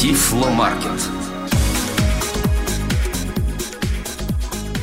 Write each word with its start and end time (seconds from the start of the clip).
Тифломаркет. 0.00 0.92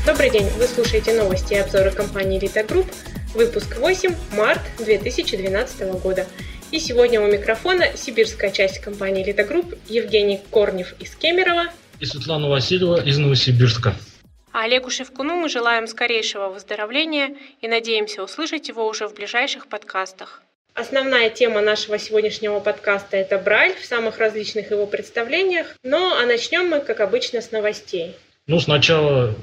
Добрый 0.06 0.30
день, 0.30 0.46
вы 0.58 0.68
слушаете 0.68 1.14
новости 1.14 1.54
и 1.54 1.58
обзоры 1.58 1.92
компании 1.92 2.38
Elite 2.38 2.68
Group, 2.68 2.94
выпуск 3.34 3.78
8, 3.78 4.14
март 4.34 4.60
2012 4.78 6.02
года. 6.02 6.28
И 6.72 6.80
сегодня 6.80 7.22
у 7.22 7.28
микрофона 7.28 7.96
сибирская 7.96 8.52
часть 8.52 8.80
компании 8.80 9.26
Elite 9.26 9.50
Group 9.50 9.80
Евгений 9.88 10.42
Корнев 10.52 10.94
из 11.00 11.16
Кемерово 11.16 11.68
и 12.02 12.06
Светлана 12.06 12.50
Васильева 12.50 13.02
из 13.02 13.18
Новосибирска. 13.18 13.96
А 14.52 14.64
Олегу 14.64 14.90
Шевкуну 14.90 15.36
мы 15.36 15.48
желаем 15.48 15.88
скорейшего 15.88 16.50
выздоровления 16.50 17.38
и 17.62 17.70
надеемся 17.70 18.22
услышать 18.22 18.68
его 18.68 18.86
уже 18.86 19.08
в 19.08 19.14
ближайших 19.14 19.68
подкастах. 19.68 20.42
Основная 20.76 21.30
тема 21.30 21.62
нашего 21.62 21.98
сегодняшнего 21.98 22.60
подкаста– 22.60 23.16
это 23.18 23.38
Брайль 23.38 23.76
в 23.82 23.86
самых 23.86 24.18
различных 24.18 24.72
его 24.72 24.86
представлениях. 24.86 25.68
Ну, 25.84 26.14
а 26.14 26.26
начнем 26.26 26.68
мы, 26.68 26.82
как 26.82 27.00
обычно, 27.00 27.40
с 27.40 27.52
новостей. 27.52 28.14
Ну, 28.48 28.60
сначала, 28.60 29.34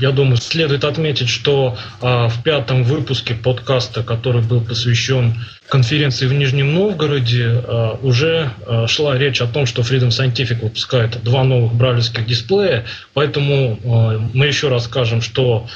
я 0.00 0.10
думаю, 0.10 0.36
следует 0.38 0.82
отметить, 0.82 1.28
что 1.28 1.78
а, 2.02 2.28
в 2.28 2.42
пятом 2.42 2.82
выпуске 2.82 3.34
подкаста, 3.34 4.02
который 4.02 4.42
был 4.42 4.64
посвящен 4.64 5.34
конференции 5.70 6.26
в 6.26 6.34
Нижнем 6.34 6.74
Новгороде, 6.74 7.46
а, 7.46 7.98
уже 8.02 8.50
а, 8.66 8.86
шла 8.86 9.16
речь 9.16 9.40
о 9.40 9.46
том, 9.46 9.64
что 9.64 9.82
Freedom 9.82 10.08
Scientific 10.08 10.60
выпускает 10.60 11.22
два 11.22 11.44
новых 11.44 11.72
бралевских 11.72 12.26
дисплея, 12.26 12.84
поэтому 13.14 13.78
а, 13.84 14.18
мы 14.34 14.46
еще 14.46 14.68
раз 14.68 14.84
скажем, 14.84 15.22
что 15.22 15.66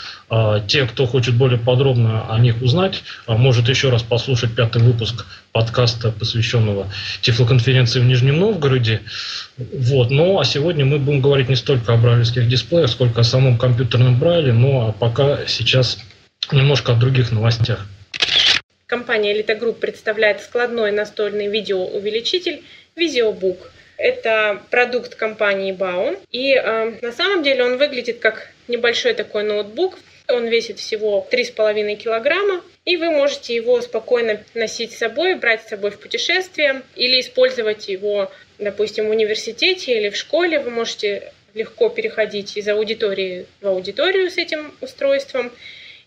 те, 0.67 0.87
кто 0.87 1.07
хочет 1.07 1.37
более 1.37 1.59
подробно 1.61 2.25
о 2.29 2.41
них 2.41 2.61
узнать, 2.61 3.05
может 3.29 3.69
еще 3.69 3.91
раз 3.91 4.03
послушать 4.03 4.57
пятый 4.57 4.83
выпуск 4.83 5.27
подкаста, 5.53 6.11
посвященного 6.11 6.89
тифлоконференции 7.21 8.01
в 8.01 8.05
Нижнем 8.05 8.41
Новгороде. 8.41 9.03
Вот. 9.59 10.11
Ну, 10.11 10.41
а 10.41 10.45
сегодня 10.45 10.87
мы 10.87 10.99
будем 10.99 11.21
говорить 11.21 11.51
не 11.51 11.57
столько 11.57 11.93
о 11.93 11.99
брайлевских 11.99 12.49
дисплеях, 12.49 12.91
сколько 12.91 13.21
о 13.21 13.25
самом 13.25 13.59
компьютерном 13.59 14.19
брайле, 14.19 14.53
ну, 14.53 14.89
а 14.89 14.93
пока 14.93 15.47
сейчас 15.47 15.99
немножко 16.51 16.93
о 16.93 16.97
других 16.97 17.31
новостях. 17.31 17.87
Компания 18.95 19.35
Elite 19.35 19.59
Group 19.59 19.81
представляет 19.81 20.41
складной 20.41 20.93
настольный 20.93 21.49
видеоувеличитель 21.49 22.63
VisioBook. 22.95 23.59
Это 23.97 24.63
продукт 24.71 25.17
компании 25.17 25.75
Baum. 25.75 26.17
И 26.31 26.55
э, 26.55 26.95
на 27.03 27.11
самом 27.11 27.43
деле 27.43 27.65
он 27.65 27.77
выглядит 27.77 28.21
как 28.21 28.51
небольшой 28.69 29.15
такой 29.15 29.43
ноутбук, 29.43 29.99
он 30.29 30.47
весит 30.47 30.79
всего 30.79 31.27
3,5 31.29 31.97
килограмма, 31.97 32.63
и 32.85 32.97
вы 32.97 33.11
можете 33.11 33.57
его 33.57 33.81
спокойно 33.81 34.41
носить 34.55 34.93
с 34.93 34.99
собой, 34.99 35.35
брать 35.35 35.65
с 35.65 35.71
собой 35.71 35.91
в 35.91 35.99
путешествие 35.99 36.83
или 36.95 37.21
использовать 37.21 37.89
его, 37.89 38.31
допустим, 38.61 39.09
в 39.09 39.11
университете 39.11 39.99
или 39.99 40.09
в 40.09 40.17
школе. 40.17 40.61
Вы 40.61 40.71
можете 40.71 41.33
легко 41.55 41.89
переходить 41.89 42.57
из 42.57 42.69
аудитории 42.69 43.47
в 43.61 43.67
аудиторию 43.67 44.31
с 44.31 44.39
этим 44.39 44.73
устройством. 44.81 45.51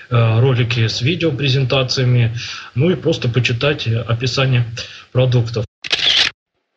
э, 0.10 0.40
ролики 0.40 0.88
с 0.88 1.02
видеопрезентациями, 1.02 2.34
ну 2.74 2.90
и 2.90 2.96
просто 2.96 3.28
почитать 3.28 3.86
описание 3.88 4.64
продуктов. 5.12 5.66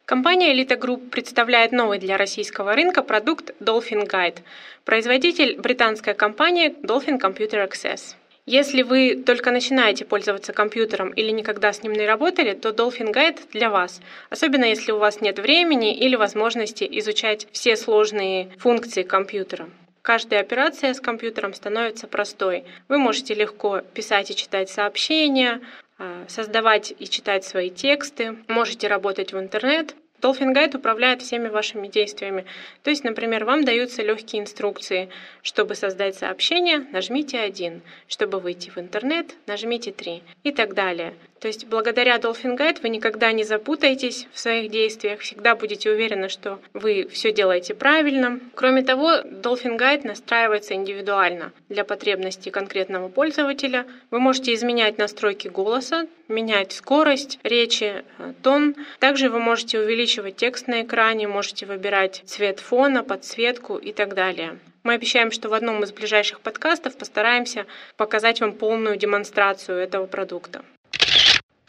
Компания 0.07 0.53
Elite 0.53 0.77
Group 0.79 1.11
представляет 1.11 1.71
новый 1.71 2.01
для 2.01 2.17
российского 2.17 2.75
рынка 2.75 3.03
продукт 3.03 3.53
Dolphin 3.61 4.11
Guide. 4.11 4.39
Производитель– 4.85 5.55
британская 5.59 6.15
компания 6.15 6.75
Dolphin 6.83 7.21
Computer 7.21 7.65
Access. 7.67 8.17
Если 8.47 8.83
вы 8.83 9.23
только 9.25 9.51
начинаете 9.51 10.05
пользоваться 10.05 10.53
компьютером 10.53 11.11
или 11.11 11.31
никогда 11.31 11.73
с 11.73 11.83
ним 11.83 11.95
не 11.95 12.05
работали, 12.05 12.53
то 12.53 12.71
Dolphin 12.71 13.11
Guide 13.11 13.41
для 13.53 13.71
вас, 13.71 14.03
особенно 14.29 14.67
если 14.67 14.93
у 14.93 14.99
вас 14.99 15.23
нет 15.23 15.39
времени 15.39 15.97
или 15.97 16.15
возможности 16.15 16.87
изучать 16.99 17.49
все 17.53 17.75
сложные 17.75 18.51
функции 18.59 19.03
компьютера. 19.03 19.71
Каждая 20.03 20.41
операция 20.41 20.93
с 20.93 21.01
компьютером 21.01 21.55
становится 21.55 22.07
простой. 22.07 22.65
Вы 22.89 22.99
можете 22.99 23.33
легко 23.33 23.81
писать 23.81 24.31
и 24.31 24.37
читать 24.37 24.69
сообщения, 24.69 25.63
а, 25.99 26.27
создавать 26.29 26.93
и 26.99 27.09
читать 27.09 27.47
свои 27.47 27.71
тексты, 27.71 28.37
можете 28.49 28.89
работать 28.89 29.33
в 29.33 29.39
интернет, 29.39 29.95
Dolphin 30.25 30.55
Guide 30.55 30.79
управляет 30.79 31.21
всеми 31.21 31.49
вашими 31.49 31.87
действиями. 31.87 32.47
То 32.83 32.89
есть, 32.89 33.05
например, 33.05 33.45
вам 33.45 33.63
даются 33.63 34.03
легкие 34.03 34.41
инструкции. 34.41 35.11
Чтобы 35.43 35.75
создать 35.75 36.15
сообщение, 36.15 36.87
нажмите 36.93 37.39
1. 37.39 37.83
Чтобы 38.09 38.41
выйти 38.41 38.71
в 38.71 38.79
интернет, 38.79 39.35
нажмите 39.47 39.93
3 39.93 40.23
и 40.45 40.51
так 40.51 40.73
далее. 40.73 41.13
То 41.45 41.49
есть 41.49 41.67
благодаря 41.67 42.17
Dolphin 42.17 42.57
Guide 42.57 42.79
вы 42.83 42.89
никогда 42.89 43.31
не 43.31 43.45
запутаетесь 43.45 44.27
в 44.33 44.39
своих 44.39 44.71
действиях, 44.71 45.21
всегда 45.21 45.55
будете 45.55 45.91
уверены, 45.91 46.31
что 46.31 46.59
вы 46.73 47.07
все 47.13 47.33
делаете 47.33 47.75
правильно. 47.75 48.41
Кроме 48.55 48.83
того, 48.83 49.17
Dolphin 49.17 49.77
Guide 49.77 50.07
настраивается 50.07 50.73
индивидуально 50.73 51.53
для 51.69 51.85
потребностей 51.85 52.51
конкретного 52.51 53.11
пользователя. 53.11 53.85
Вы 54.11 54.21
можете 54.21 54.55
изменять 54.55 54.97
настройки 54.97 55.49
голоса, 55.49 56.07
менять 56.29 56.73
скорость 56.73 57.39
речи, 57.43 58.05
э, 58.17 58.33
тон. 58.43 58.75
Также 58.99 59.29
вы 59.29 59.39
можете 59.39 59.79
увеличивать 59.79 60.37
текст 60.37 60.67
на 60.67 60.81
экране, 60.81 61.29
можете 61.29 61.67
выбирать 61.67 62.23
цвет 62.25 62.59
фона, 62.59 63.05
подсветку 63.05 63.77
и 63.77 63.93
так 63.93 64.15
далее. 64.15 64.59
Мы 64.83 64.95
обещаем, 64.95 65.31
что 65.31 65.51
в 65.51 65.53
одном 65.53 65.85
из 65.85 65.93
ближайших 65.93 66.41
подкастов 66.41 66.97
постараемся 66.97 67.67
показать 67.99 68.41
вам 68.41 68.55
полную 68.55 68.97
демонстрацию 68.97 69.77
этого 69.77 70.07
продукта. 70.07 70.65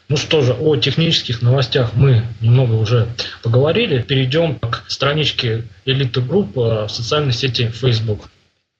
Ну 0.08 0.16
что 0.16 0.40
же, 0.40 0.54
о 0.54 0.76
технических 0.76 1.42
новостях 1.42 1.94
мы 1.94 2.22
немного 2.40 2.74
уже 2.74 3.08
поговорили. 3.42 4.02
Перейдем 4.02 4.60
к 4.60 4.84
страничке 4.88 5.64
Elite 5.84 6.12
Group 6.12 6.52
в 6.54 6.88
социальной 6.88 7.32
сети 7.32 7.68
Facebook. 7.68 8.30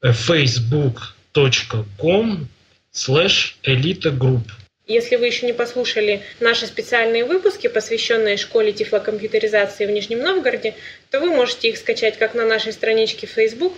facebook.com 0.03 2.47
slash 2.94 3.54
Group. 3.64 4.42
Если 4.87 5.16
вы 5.16 5.26
еще 5.26 5.47
не 5.47 5.53
послушали 5.53 6.22
наши 6.38 6.69
специальные 6.69 7.25
выпуски, 7.25 7.66
посвященные 7.66 8.37
школе 8.37 8.72
тифлокомпьютеризации 8.72 9.84
в 9.84 9.91
Нижнем 9.91 10.20
Новгороде, 10.20 10.76
то 11.10 11.19
вы 11.19 11.31
можете 11.31 11.70
их 11.70 11.78
скачать 11.78 12.19
как 12.19 12.34
на 12.34 12.47
нашей 12.47 12.72
страничке 12.72 13.26
Facebook, 13.26 13.72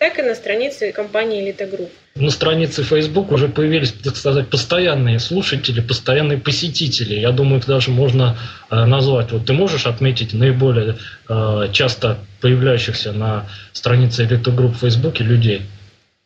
так 0.00 0.18
и 0.18 0.22
на 0.22 0.34
странице 0.34 0.92
компании 0.92 1.54
Group. 1.54 1.90
На 2.14 2.30
странице 2.30 2.82
Facebook 2.82 3.30
уже 3.32 3.48
появились, 3.48 3.92
так 3.92 4.16
сказать, 4.16 4.48
постоянные 4.48 5.20
слушатели, 5.20 5.82
постоянные 5.82 6.38
посетители. 6.38 7.16
Я 7.16 7.32
думаю, 7.32 7.58
их 7.58 7.66
даже 7.66 7.90
можно 7.90 8.38
э, 8.70 8.84
назвать. 8.86 9.30
Вот 9.30 9.44
ты 9.44 9.52
можешь 9.52 9.84
отметить 9.84 10.32
наиболее 10.32 10.96
э, 11.28 11.68
часто 11.72 12.16
появляющихся 12.40 13.12
на 13.12 13.46
странице 13.74 14.24
Group 14.24 14.72
в 14.72 14.80
Facebook 14.80 15.20
людей? 15.20 15.62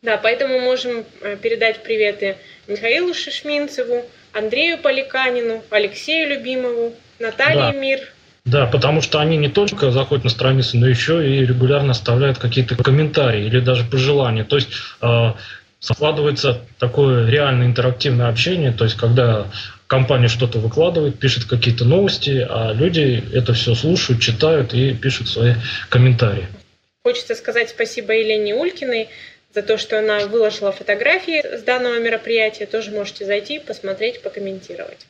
Да, 0.01 0.15
поэтому 0.15 0.61
можем 0.61 1.03
э, 1.21 1.35
передать 1.35 1.83
приветы 1.83 2.37
Михаилу 2.67 3.13
Шишминцеву, 3.13 4.05
Андрею 4.31 4.77
Поликанину, 4.77 5.61
Алексею 5.69 6.29
Любимову, 6.29 6.93
Наталье 7.19 7.59
да. 7.59 7.71
Мир, 7.73 7.99
да, 8.45 8.67
потому 8.67 9.01
что 9.01 9.19
они 9.19 9.37
не 9.37 9.49
только 9.49 9.89
заходят 9.89 10.23
на 10.23 10.29
страницу, 10.29 10.77
но 10.77 10.87
еще 10.87 11.27
и 11.27 11.45
регулярно 11.45 11.91
оставляют 11.91 12.37
какие-то 12.37 12.75
комментарии 12.75 13.45
или 13.45 13.59
даже 13.59 13.83
пожелания. 13.83 14.43
То 14.43 14.57
есть 14.57 14.69
э, 15.01 15.31
складывается 15.79 16.61
такое 16.77 17.27
реальное 17.27 17.65
интерактивное 17.65 18.29
общение, 18.29 18.71
то 18.71 18.83
есть 18.83 18.97
когда 18.97 19.47
компания 19.87 20.27
что-то 20.27 20.59
выкладывает, 20.59 21.17
пишет 21.17 21.45
какие-то 21.45 21.85
новости, 21.85 22.45
а 22.47 22.71
люди 22.71 23.23
это 23.33 23.53
все 23.53 23.73
слушают, 23.73 24.21
читают 24.21 24.75
и 24.75 24.93
пишут 24.93 25.27
свои 25.27 25.55
комментарии. 25.89 26.47
Хочется 27.03 27.33
сказать 27.33 27.69
спасибо 27.69 28.13
Елене 28.13 28.53
Улькиной 28.53 29.09
за 29.55 29.63
то, 29.63 29.77
что 29.77 29.97
она 29.97 30.19
выложила 30.27 30.71
фотографии 30.71 31.41
с 31.57 31.63
данного 31.63 31.99
мероприятия. 31.99 32.65
Тоже 32.67 32.91
можете 32.91 33.25
зайти, 33.25 33.57
посмотреть, 33.57 34.21
покомментировать. 34.21 35.07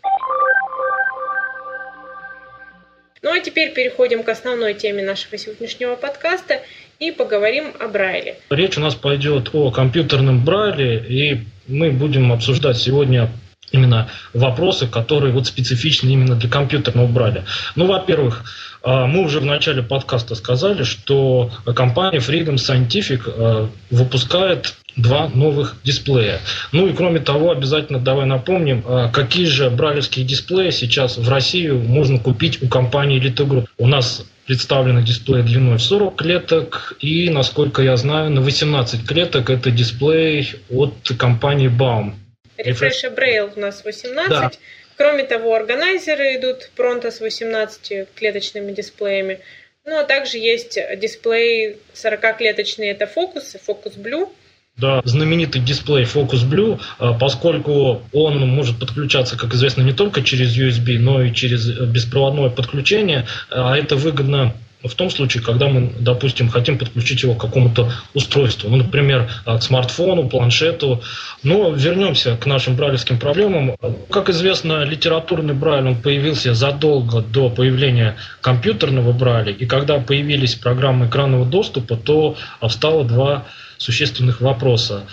Ну 3.25 3.33
а 3.33 3.39
теперь 3.39 3.73
переходим 3.73 4.21
к 4.21 4.29
основной 4.29 4.75
теме 4.75 5.01
нашего 5.01 5.35
сегодняшнего 5.39 5.95
подкаста 5.95 6.61
и 6.99 7.09
поговорим 7.09 7.73
о 7.79 7.87
Брайле. 7.87 8.35
Речь 8.51 8.77
у 8.77 8.81
нас 8.81 8.93
пойдет 8.93 9.49
о 9.51 9.71
компьютерном 9.71 10.45
Брайле, 10.45 10.99
и 10.99 11.39
мы 11.67 11.89
будем 11.89 12.31
обсуждать 12.31 12.77
сегодня 12.77 13.31
именно 13.71 14.11
вопросы, 14.35 14.85
которые 14.85 15.33
вот 15.33 15.47
специфичны 15.47 16.11
именно 16.11 16.35
для 16.35 16.47
компьютерного 16.47 17.07
Брайля. 17.07 17.45
Ну, 17.75 17.87
во-первых, 17.87 18.43
а, 18.83 19.07
мы 19.07 19.23
уже 19.23 19.39
в 19.39 19.45
начале 19.45 19.81
подкаста 19.81 20.35
сказали, 20.35 20.83
что 20.83 21.49
компания 21.75 22.19
Freedom 22.19 22.57
Scientific 22.57 23.21
а, 23.25 23.71
выпускает 23.89 24.75
два 24.95 25.27
новых 25.27 25.75
дисплея. 25.83 26.39
Ну 26.71 26.87
и 26.87 26.93
кроме 26.93 27.19
того, 27.19 27.51
обязательно 27.51 27.99
давай 27.99 28.25
напомним, 28.25 28.83
а, 28.87 29.09
какие 29.09 29.45
же 29.45 29.69
брайлевские 29.69 30.25
дисплеи 30.25 30.69
сейчас 30.69 31.17
в 31.17 31.29
Россию 31.29 31.79
можно 31.79 32.19
купить 32.19 32.61
у 32.61 32.67
компании 32.67 33.21
Group. 33.21 33.67
У 33.77 33.87
нас 33.87 34.25
представлены 34.45 35.01
дисплеи 35.03 35.41
длиной 35.41 35.77
в 35.77 35.81
40 35.81 36.15
клеток 36.15 36.95
и, 36.99 37.29
насколько 37.29 37.81
я 37.81 37.97
знаю, 37.97 38.29
на 38.29 38.41
18 38.41 39.05
клеток 39.05 39.49
это 39.49 39.71
дисплей 39.71 40.55
от 40.69 40.93
компании 41.17 41.69
Baum. 41.69 42.13
Refresh 42.57 43.13
Braille 43.15 43.51
у 43.55 43.59
нас 43.59 43.83
18. 43.83 44.29
Да. 44.29 44.51
Кроме 44.97 45.23
того, 45.25 45.53
органайзеры 45.53 46.37
идут 46.37 46.69
Pronto 46.77 47.11
с 47.11 47.19
18 47.19 48.07
клеточными 48.15 48.71
дисплеями. 48.71 49.39
Ну, 49.83 49.99
а 49.99 50.03
также 50.03 50.37
есть 50.37 50.79
дисплей 50.97 51.77
40-клеточный, 51.93 52.87
это 52.87 53.05
Focus, 53.05 53.59
Focus 53.67 53.97
Blue. 53.97 54.29
Да, 54.77 55.01
знаменитый 55.05 55.61
дисплей 55.61 56.03
Focus 56.03 56.45
Blue, 56.45 56.79
а, 56.99 57.13
поскольку 57.13 58.01
он 58.11 58.45
может 58.47 58.77
подключаться, 58.77 59.37
как 59.37 59.53
известно, 59.53 59.83
не 59.83 59.93
только 59.93 60.21
через 60.21 60.57
USB, 60.57 60.99
но 60.99 61.21
и 61.21 61.33
через 61.33 61.65
беспроводное 61.67 62.49
подключение, 62.49 63.25
а 63.49 63.77
это 63.77 63.95
выгодно 63.95 64.53
в 64.87 64.93
том 64.95 65.09
случае, 65.09 65.41
когда 65.43 65.67
мы, 65.67 65.91
допустим, 65.99 66.49
хотим 66.49 66.77
подключить 66.77 67.23
его 67.23 67.35
к 67.35 67.41
какому-то 67.41 67.91
устройству, 68.13 68.69
ну, 68.69 68.77
например, 68.77 69.29
к 69.45 69.61
смартфону, 69.61 70.29
планшету. 70.29 71.01
Но 71.41 71.71
вернемся 71.71 72.35
к 72.37 72.45
нашим 72.45 72.75
брайлевским 72.75 73.17
проблемам. 73.17 73.75
Как 74.11 74.29
известно, 74.29 74.83
литературный 74.83 75.53
брайль 75.53 75.87
он 75.87 75.95
появился 75.95 76.53
задолго 76.53 77.21
до 77.21 77.49
появления 77.49 78.17
компьютерного 78.41 79.11
брайля, 79.11 79.51
и 79.51 79.65
когда 79.65 79.99
появились 79.99 80.55
программы 80.55 81.07
экранного 81.07 81.45
доступа, 81.45 81.95
то 81.95 82.35
встало 82.67 83.05
два 83.05 83.45
существенных 83.77 84.41
вопроса. 84.41 85.03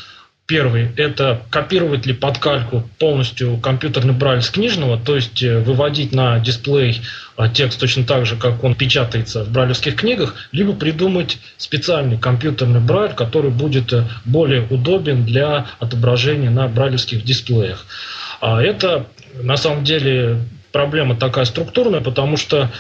Первый– 0.47 0.91
это 0.97 1.41
копировать 1.51 2.05
ли 2.05 2.13
под 2.13 2.39
кальку 2.39 2.89
полностью 2.99 3.57
компьютерный 3.59 4.13
брайль 4.13 4.43
с 4.43 4.51
книжного, 4.51 4.99
то 4.99 5.15
есть 5.15 5.43
э, 5.43 5.61
выводить 5.61 6.13
на 6.13 6.41
дисплей 6.41 7.01
а, 7.37 7.49
текст 7.49 7.79
точно 7.79 8.05
так 8.05 8.27
же, 8.27 8.37
как 8.37 8.63
он 8.65 8.75
печатается 8.75 9.45
в 9.45 9.51
брайлевских 9.51 9.97
книгах, 9.97 10.35
либо 10.51 10.75
придумать 10.75 11.39
специальный 11.57 12.19
компьютерный 12.19 12.81
брайль, 12.81 13.15
который 13.15 13.51
будет 13.51 13.93
э, 13.93 14.05
более 14.25 14.67
удобен 14.69 15.25
для 15.25 15.69
отображения 15.79 16.51
на 16.51 16.67
брайлевских 16.67 17.25
дисплеях. 17.25 17.87
А 18.41 18.61
это 18.61 19.07
на 19.41 19.57
самом 19.57 19.85
деле 19.85 20.39
проблема 20.73 21.15
такая 21.15 21.45
структурная, 21.45 22.01
потому 22.01 22.37
что 22.37 22.71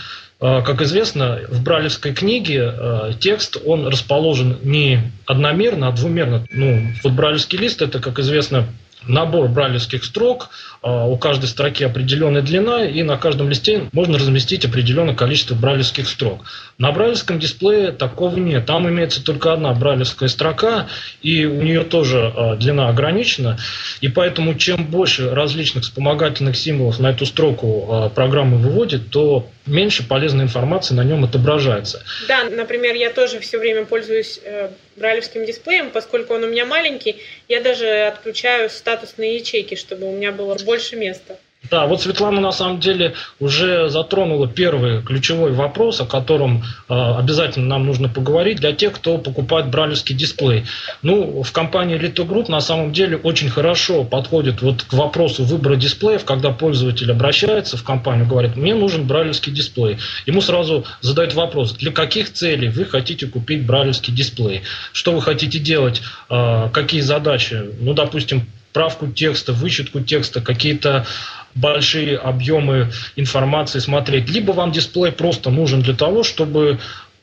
как 0.43 0.83
известно, 0.83 1.39
в 1.49 1.63
бралевской 1.63 2.13
книге 2.13 2.65
а, 2.65 3.13
текст, 3.13 3.57
он 3.65 3.87
расположен 3.87 4.59
не 4.65 5.13
одномерно, 5.25 5.87
а 5.87 5.93
двумерно. 5.93 6.45
Ну, 6.51 6.89
вот 7.05 7.13
бралевский 7.13 7.59
лист– 7.59 7.81
это, 7.83 8.01
как 8.01 8.19
известно, 8.19 8.67
набор 9.07 9.49
брайлевских 9.49 10.05
строк, 10.05 10.51
а, 10.83 11.07
у 11.07 11.17
каждой 11.17 11.47
строки 11.47 11.85
определенная 11.85 12.43
длина, 12.43 12.85
и 12.85 13.03
на 13.03 13.17
каждом 13.17 13.49
листе 13.49 13.89
можно 13.93 14.19
разместить 14.19 14.65
определенное 14.65 15.15
количество 15.15 15.55
брайлевских 15.55 16.09
строк. 16.09 16.45
На 16.79 16.93
брайлевском 16.93 17.39
дисплее 17.39 17.93
такого 17.93 18.37
нет. 18.37 18.67
Там 18.67 18.89
имеется 18.89 19.25
только 19.25 19.53
одна 19.53 19.73
брайлевская 19.75 20.29
строка, 20.29 20.89
и 21.21 21.45
у 21.45 21.63
нее 21.63 21.85
тоже 21.85 22.33
а, 22.35 22.57
длина 22.57 22.89
ограничена. 22.89 23.59
И 24.01 24.09
поэтому 24.09 24.55
чем 24.55 24.85
больше 24.87 25.31
различных 25.31 25.85
вспомогательных 25.85 26.57
символов 26.57 26.99
на 26.99 27.09
эту 27.09 27.27
строку 27.27 27.87
а, 27.89 28.09
программа 28.09 28.57
выводит, 28.57 29.11
то 29.11 29.49
меньше 29.67 30.07
полезной 30.07 30.45
информации 30.45 30.95
на 30.95 31.05
нем 31.05 31.25
отображается. 31.25 32.05
Да, 32.29 32.45
например, 32.45 32.95
я 32.95 33.11
тоже 33.11 33.41
все 33.41 33.59
время 33.59 33.85
пользуюсь 33.85 34.41
э, 34.43 34.71
брайлевским 34.97 35.45
дисплеем, 35.45 35.91
поскольку 35.91 36.35
он 36.35 36.45
у 36.45 36.49
меня 36.49 36.67
маленький, 36.67 37.17
я 37.49 37.61
даже 37.61 38.07
отключаю 38.07 38.71
статусные 38.71 39.37
ячейки, 39.37 39.75
чтобы 39.75 40.09
у 40.09 40.17
меня 40.17 40.33
было 40.33 40.57
больше 40.65 40.97
места. 40.97 41.39
Да, 41.71 41.87
вот 41.87 42.03
Светлана 42.03 42.41
на 42.41 42.51
самом 42.51 42.81
деле 42.81 43.15
уже 43.39 43.89
затронула 43.89 44.49
первый 44.49 45.01
ключевой 45.03 45.53
вопрос, 45.53 46.01
о 46.01 46.07
котором 46.07 46.65
э, 46.89 46.95
обязательно 46.95 47.67
нам 47.67 47.87
нужно 47.87 48.09
поговорить 48.09 48.59
для 48.59 48.73
тех, 48.73 48.93
кто 48.93 49.17
покупает 49.19 49.69
бралевский 49.69 50.15
дисплей. 50.15 50.65
Ну, 51.03 51.43
в 51.43 51.53
компании 51.53 51.97
Elite 51.97 52.27
Group 52.27 52.51
на 52.51 52.61
самом 52.61 52.93
деле 52.93 53.17
очень 53.17 53.49
хорошо 53.49 54.03
подходит 54.03 54.61
вот 54.61 54.83
к 54.83 54.93
вопросу 54.93 55.45
выбора 55.45 55.77
дисплеев, 55.77 56.25
когда 56.25 56.51
пользователь 56.51 57.11
обращается 57.11 57.77
в 57.77 57.85
компанию, 57.85 58.27
говорит, 58.27 58.57
мне 58.57 58.75
нужен 58.75 59.07
бралевский 59.07 59.53
дисплей. 59.53 59.99
Ему 60.27 60.41
сразу 60.41 60.85
задают 61.01 61.35
вопрос, 61.35 61.75
для 61.75 61.93
каких 61.93 62.33
целей 62.33 62.69
вы 62.69 62.85
хотите 62.85 63.29
купить 63.29 63.65
бралевский 63.65 64.13
дисплей, 64.13 64.63
что 64.93 65.13
вы 65.13 65.23
хотите 65.23 65.61
делать, 65.61 66.03
э, 66.29 66.71
какие 66.73 67.03
задачи, 67.03 67.63
ну, 67.81 67.95
допустим, 67.95 68.47
правку 68.73 69.07
текста, 69.07 69.53
вычетку 69.53 70.01
текста, 70.01 70.41
какие-то 70.41 71.07
большие 71.55 72.17
объемы 72.17 72.91
информации 73.17 73.79
смотреть, 73.79 74.29
либо 74.29 74.53
вам 74.53 74.73
дисплей 74.73 75.13
просто 75.13 75.51
нужен 75.51 75.83
для 75.83 75.95
того, 75.95 76.23
чтобы 76.23 76.79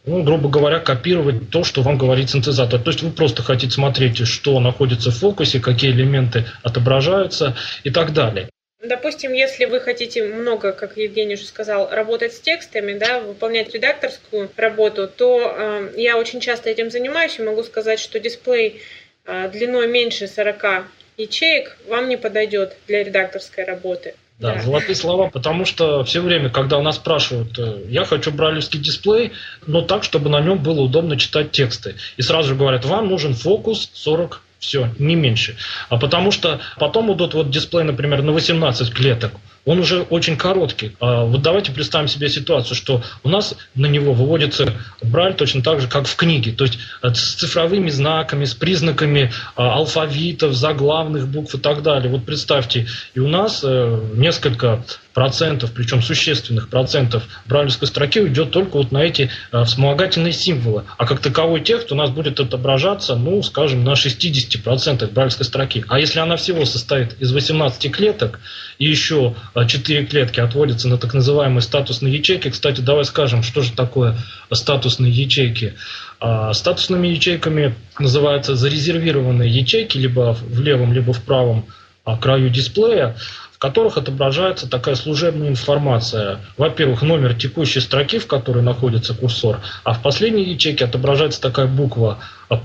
ну, 0.05 0.23
грубо 0.23 0.49
говоря, 0.49 0.79
копировать 0.79 1.49
то, 1.49 1.63
что 1.63 1.81
вам 1.81 1.97
говорит 1.97 2.29
синтезатор. 2.29 2.79
То 2.79 2.89
есть 2.89 3.03
вы 3.03 3.11
просто 3.11 3.43
хотите 3.43 3.73
смотреть, 3.73 4.25
что 4.27 4.59
находится 4.59 5.11
в 5.11 5.15
фокусе, 5.15 5.59
какие 5.59 5.91
элементы 5.91 6.45
отображаются 6.63 7.55
и 7.83 7.89
так 7.89 8.13
далее. 8.13 8.49
Допустим, 8.81 9.33
если 9.33 9.65
вы 9.65 9.81
хотите 9.81 10.23
много, 10.23 10.71
как 10.71 10.95
Евгений 10.95 11.33
уже 11.33 11.43
сказал, 11.43 11.89
работать 11.91 12.33
с 12.33 12.39
текстами, 12.39 12.97
да, 12.97 13.19
выполнять 13.19 13.73
редакторскую 13.73 14.49
работу, 14.55 15.09
то 15.09 15.53
э, 15.53 15.93
я 15.97 16.17
очень 16.17 16.39
часто 16.39 16.69
этим 16.69 16.89
занимаюсь 16.89 17.37
и 17.37 17.43
могу 17.43 17.63
сказать, 17.63 17.99
что 17.99 18.21
дисплей 18.21 18.81
э, 19.25 19.49
длиной 19.51 19.87
меньше 19.87 20.27
40 20.27 20.85
ячеек 21.19 21.77
вам 21.87 22.09
не 22.09 22.17
подойдет 22.17 22.77
для 22.87 23.03
редакторской 23.03 23.65
работы. 23.65 24.15
Да, 24.39 24.55
да, 24.55 24.61
золотые 24.61 24.95
слова, 24.95 25.29
потому 25.29 25.65
что 25.65 26.05
все 26.05 26.21
время, 26.21 26.49
когда 26.49 26.77
у 26.77 26.81
нас 26.81 26.95
спрашивают, 26.95 27.59
э, 27.59 27.83
я 27.89 28.05
хочу 28.05 28.31
брайлевский 28.31 28.79
дисплей, 28.79 29.33
но 29.67 29.81
так, 29.81 30.05
чтобы 30.05 30.29
на 30.29 30.39
нем 30.39 30.59
было 30.59 30.79
удобно 30.79 31.17
читать 31.17 31.51
тексты. 31.51 31.95
И 32.15 32.21
сразу 32.21 32.49
же 32.49 32.55
говорят, 32.55 32.85
вам 32.85 33.09
нужен 33.09 33.33
фокус 33.33 33.91
40 33.93 34.41
все, 34.59 34.89
не 34.97 35.15
меньше. 35.15 35.57
А 35.89 35.97
потому 35.97 36.31
что 36.31 36.61
потом 36.77 37.13
идут 37.13 37.33
вот 37.33 37.49
дисплей, 37.49 37.83
например, 37.83 38.21
на 38.21 38.31
18 38.31 38.93
клеток 38.93 39.33
он 39.65 39.79
уже 39.79 40.01
очень 40.01 40.37
короткий. 40.37 40.95
А 40.99 41.25
вот 41.25 41.41
давайте 41.41 41.71
представим 41.71 42.07
себе 42.07 42.29
ситуацию, 42.29 42.75
что 42.75 43.03
у 43.23 43.29
нас 43.29 43.55
на 43.75 43.85
него 43.85 44.13
выводится 44.13 44.73
брайль 45.01 45.33
точно 45.33 45.61
так 45.61 45.81
же, 45.81 45.87
как 45.87 46.07
в 46.07 46.15
книге, 46.15 46.51
то 46.51 46.65
есть 46.65 46.79
э, 47.01 47.13
с 47.13 47.35
цифровыми 47.35 47.89
знаками, 47.89 48.45
с 48.45 48.53
признаками 48.53 49.31
а, 49.55 49.75
алфавитов, 49.75 50.53
заглавных 50.53 51.27
букв 51.27 51.55
и 51.55 51.57
так 51.57 51.83
далее. 51.83 52.11
Вот 52.11 52.25
представьте, 52.25 52.87
и 53.13 53.19
у 53.19 53.27
нас 53.27 53.61
э, 53.63 54.01
несколько 54.15 54.83
процентов, 55.13 55.71
причем 55.73 56.01
существенных 56.01 56.69
процентов 56.69 57.23
брайлевской 57.45 57.87
строки 57.87 58.19
уйдет 58.19 58.51
только 58.51 58.77
вот 58.77 58.91
на 58.91 58.99
эти 58.99 59.29
э, 59.51 59.63
вспомогательные 59.63 60.33
символы. 60.33 60.85
А 60.97 61.05
как 61.05 61.19
таковой 61.19 61.61
текст 61.61 61.91
у 61.91 61.95
нас 61.95 62.09
будет 62.09 62.39
отображаться, 62.39 63.15
ну, 63.15 63.41
скажем, 63.43 63.83
на 63.83 63.93
60% 63.93 65.11
брайлевской 65.11 65.45
строки. 65.45 65.83
А 65.89 65.99
если 65.99 66.19
она 66.19 66.37
всего 66.37 66.63
состоит 66.65 67.19
из 67.19 67.33
18 67.33 67.91
клеток, 67.91 68.39
и 68.79 68.85
еще 68.89 69.35
4 69.53 70.05
клетки 70.05 70.39
отводятся 70.39 70.87
на 70.87 70.97
так 70.97 71.13
называемые 71.13 71.61
статусные 71.61 72.15
ячейки. 72.15 72.49
Кстати, 72.49 72.79
давай 72.79 73.03
скажем, 73.03 73.43
что 73.43 73.61
же 73.61 73.73
такое 73.73 74.17
статусные 74.51 75.11
ячейки. 75.11 75.75
А, 76.21 76.53
статусными 76.53 77.09
ячейками 77.09 77.75
называются 77.99 78.55
зарезервированные 78.55 79.49
ячейки 79.49 79.97
либо 79.97 80.33
в 80.33 80.59
левом, 80.61 80.93
либо 80.93 81.11
в 81.11 81.21
правом 81.21 81.65
а, 82.05 82.17
краю 82.17 82.49
дисплея, 82.49 83.17
в 83.51 83.59
которых 83.59 83.97
отображается 83.97 84.69
такая 84.69 84.95
служебная 84.95 85.49
информация. 85.49 86.39
Во-первых, 86.57 87.01
номер 87.01 87.33
текущей 87.33 87.81
строки, 87.81 88.17
в 88.17 88.27
которой 88.27 88.63
находится 88.63 89.13
курсор, 89.13 89.59
а 89.83 89.93
в 89.93 90.01
последней 90.01 90.53
ячейке 90.53 90.85
отображается 90.85 91.41
такая 91.41 91.67
буква 91.67 92.19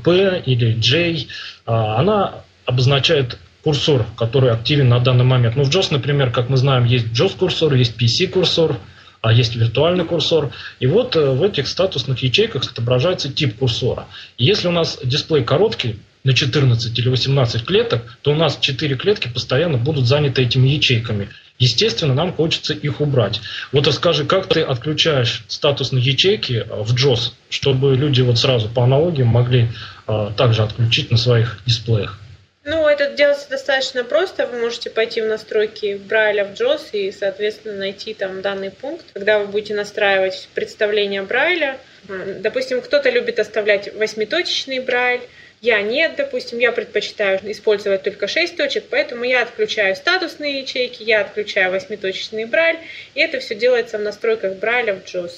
P 0.04 0.42
или 0.46 0.74
J. 0.74 1.26
А, 1.66 1.98
она 1.98 2.34
обозначает 2.66 3.36
курсор, 3.64 4.06
который 4.16 4.50
активен 4.50 4.88
на 4.88 5.00
данный 5.00 5.24
момент. 5.24 5.56
Ну, 5.56 5.64
в 5.64 5.70
JOS, 5.70 5.88
например, 5.90 6.30
как 6.30 6.48
мы 6.48 6.56
знаем, 6.56 6.84
есть 6.84 7.06
JOS-курсор, 7.06 7.74
есть 7.74 7.96
PC-курсор, 8.00 8.76
а 9.22 9.32
есть 9.32 9.56
виртуальный 9.56 10.04
курсор. 10.04 10.50
И 10.80 10.86
вот 10.86 11.16
э, 11.16 11.30
в 11.30 11.42
этих 11.42 11.66
статусных 11.66 12.22
ячейках 12.22 12.70
отображается 12.70 13.32
тип 13.32 13.56
курсора. 13.58 14.06
И 14.36 14.44
если 14.44 14.68
у 14.68 14.70
нас 14.70 14.98
дисплей 15.02 15.42
короткий, 15.42 15.98
на 16.24 16.32
14 16.32 16.98
или 16.98 17.08
18 17.08 17.64
клеток, 17.64 18.02
то 18.22 18.32
у 18.32 18.34
нас 18.34 18.58
4 18.58 18.96
клетки 18.96 19.28
постоянно 19.28 19.76
будут 19.76 20.06
заняты 20.06 20.42
этими 20.42 20.68
ячейками. 20.68 21.28
естественно, 21.58 22.14
нам 22.14 22.32
хочется 22.32 22.72
их 22.72 23.00
убрать. 23.00 23.40
Вот 23.72 23.86
расскажи, 23.86 24.24
как 24.24 24.48
ты 24.48 24.62
отключаешь 24.62 25.44
статусные 25.46 26.02
ячейки 26.02 26.66
в 26.68 26.94
JOS, 26.94 27.32
чтобы 27.48 27.94
люди 27.94 28.22
вот 28.22 28.38
сразу 28.38 28.68
по 28.68 28.82
аналогии 28.84 29.22
могли 29.22 29.68
а, 30.06 30.32
также 30.32 30.62
отключить 30.62 31.10
на 31.10 31.16
своих 31.16 31.60
дисплеях? 31.66 32.18
Ну, 32.64 32.88
это 32.88 33.10
делается 33.10 33.50
достаточно 33.50 34.04
просто. 34.04 34.46
Вы 34.46 34.58
можете 34.58 34.88
пойти 34.88 35.20
в 35.20 35.26
настройки 35.26 36.00
Брайля 36.02 36.44
в 36.44 36.52
JOS 36.52 36.90
и, 36.92 37.12
соответственно, 37.12 37.76
найти 37.76 38.14
там 38.14 38.40
данный 38.40 38.70
пункт. 38.70 39.04
Когда 39.12 39.38
вы 39.38 39.46
будете 39.46 39.74
настраивать 39.74 40.48
представление 40.54 41.22
Брайля, 41.22 41.78
допустим, 42.08 42.80
кто-то 42.80 43.10
любит 43.10 43.38
оставлять 43.38 43.94
восьмиточечный 43.94 44.80
Брайль, 44.80 45.20
я 45.60 45.82
нет, 45.82 46.16
допустим, 46.16 46.58
я 46.58 46.72
предпочитаю 46.72 47.38
использовать 47.50 48.02
только 48.02 48.28
6 48.28 48.56
точек, 48.56 48.84
поэтому 48.90 49.24
я 49.24 49.42
отключаю 49.42 49.94
статусные 49.96 50.60
ячейки, 50.60 51.02
я 51.02 51.20
отключаю 51.20 51.70
восьмиточечный 51.70 52.44
Брайль, 52.44 52.78
и 53.14 53.20
это 53.20 53.40
все 53.40 53.54
делается 53.54 53.98
в 53.98 54.02
настройках 54.02 54.56
Брайля 54.56 54.94
в 54.94 55.04
JOS. 55.04 55.32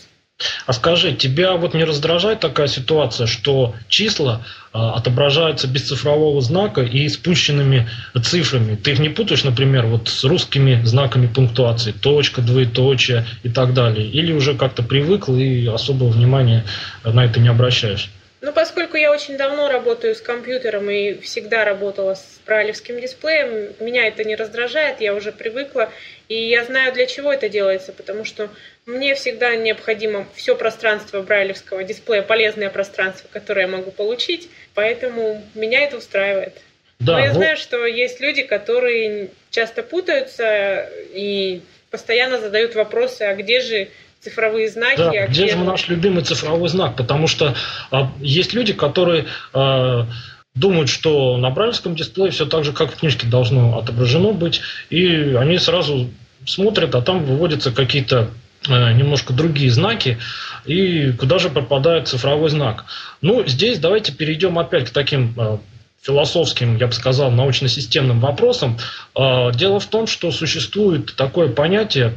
А 0.67 0.73
скажи, 0.73 1.13
тебя 1.13 1.55
вот 1.55 1.75
не 1.75 1.85
раздражает 1.85 2.41
такая 2.41 2.67
ситуация, 2.67 3.27
что 3.27 3.75
числа 3.89 4.43
а, 4.73 4.95
отображаются 4.95 5.67
без 5.67 5.89
цифрового 5.89 6.43
знака 6.43 6.83
и 6.83 7.09
спущенными 7.09 7.89
цифрами? 8.23 8.75
Ты 8.75 8.93
их 8.93 8.99
не 8.99 9.09
путаешь, 9.09 9.45
например, 9.45 9.87
вот 9.87 10.09
с 10.09 10.25
русскими 10.25 10.83
знаками 10.85 11.27
пунктуации, 11.27 11.93
точка, 11.93 12.43
двоеточие 12.43 13.27
и 13.45 13.49
так 13.49 13.75
далее? 13.75 14.07
Или 14.07 14.33
уже 14.33 14.55
как-то 14.55 14.83
привыкл 14.83 15.37
и 15.37 15.67
особого 15.67 16.09
внимания 16.09 16.65
на 17.05 17.25
это 17.25 17.41
не 17.41 17.49
обращаешь? 17.49 18.11
Ну, 18.47 18.53
поскольку 18.53 18.97
я 18.97 19.11
очень 19.11 19.37
давно 19.37 19.69
работаю 19.69 20.15
с 20.15 20.21
компьютером 20.21 20.89
и 20.89 21.15
всегда 21.15 21.65
работала 21.65 22.15
с 22.15 22.41
брайлевским 22.47 23.01
дисплеем, 23.01 23.75
меня 23.81 24.07
это 24.07 24.23
не 24.23 24.37
раздражает, 24.37 25.01
я 25.01 25.15
уже 25.15 25.33
привыкла, 25.33 25.91
и 26.29 26.49
я 26.49 26.65
знаю, 26.65 26.93
для 26.93 27.07
чего 27.07 27.33
это 27.33 27.49
делается, 27.49 27.93
потому 27.93 28.25
что 28.25 28.49
мне 28.87 29.17
всегда 29.17 29.57
необходимо 29.57 30.29
все 30.37 30.55
пространство 30.55 31.23
брайлевского 31.23 31.83
дисплея, 31.83 32.23
полезное 32.23 32.71
пространство, 32.71 33.29
которое 33.33 33.63
я 33.63 33.67
могу 33.67 33.91
получить, 33.91 34.49
поэтому 34.75 35.43
меня 35.57 35.81
это 35.81 35.97
устраивает. 35.97 36.55
Да, 37.01 37.15
Но 37.15 37.19
я 37.19 37.29
вот... 37.31 37.39
знаю, 37.39 37.57
что 37.57 37.85
есть 37.85 38.21
люди, 38.21 38.45
которые 38.45 39.31
часто 39.51 39.83
путаются 39.83 40.89
и 41.13 41.63
постоянно 41.91 42.39
задают 42.39 42.77
вопросы, 42.77 43.23
а 43.23 43.35
где 43.35 43.59
же 43.59 43.89
цифровые 44.21 44.69
знаки. 44.69 44.99
Да, 44.99 45.11
а 45.11 45.27
где, 45.29 45.49
же 45.49 45.59
наш 45.59 45.89
любимый 45.89 46.25
цифровой 46.25 46.69
знак? 46.69 46.97
Потому 46.97 47.27
что 47.27 47.55
а, 47.91 48.11
есть 48.21 48.53
люди, 48.55 48.73
которые 48.73 49.27
а, 49.53 50.07
думают, 50.55 50.89
что 50.89 51.37
на 51.37 51.51
брайлевском 51.51 51.95
дисплее 51.95 52.31
все 52.31 52.47
так 52.47 52.65
же, 52.65 52.73
как 52.73 52.93
в 52.93 52.97
книжке 52.97 53.27
должно 53.27 53.79
отображено 53.79 54.33
быть, 54.33 54.63
и 54.91 55.35
они 55.39 55.59
сразу 55.59 56.11
смотрят, 56.45 56.95
а 56.95 57.03
там 57.03 57.25
выводятся 57.25 57.71
какие-то 57.71 58.31
а, 58.69 58.93
немножко 58.93 59.33
другие 59.33 59.71
знаки, 59.71 60.19
и 60.65 61.13
куда 61.13 61.39
же 61.39 61.51
пропадает 61.51 62.09
цифровой 62.09 62.51
знак. 62.51 62.87
Ну, 63.21 63.47
здесь 63.47 63.79
давайте 63.79 64.13
перейдем 64.13 64.59
опять 64.59 64.91
к 64.91 64.91
таким 64.91 65.35
а, 65.37 65.61
философским, 66.03 66.77
я 66.77 66.87
бы 66.87 66.93
сказал, 66.93 67.31
научно-системным 67.33 68.21
вопросам. 68.21 68.79
Дело 69.17 69.81
в 69.81 69.87
том, 69.87 70.07
что 70.07 70.31
существует 70.31 71.17
такое 71.17 71.49
понятие 71.49 72.15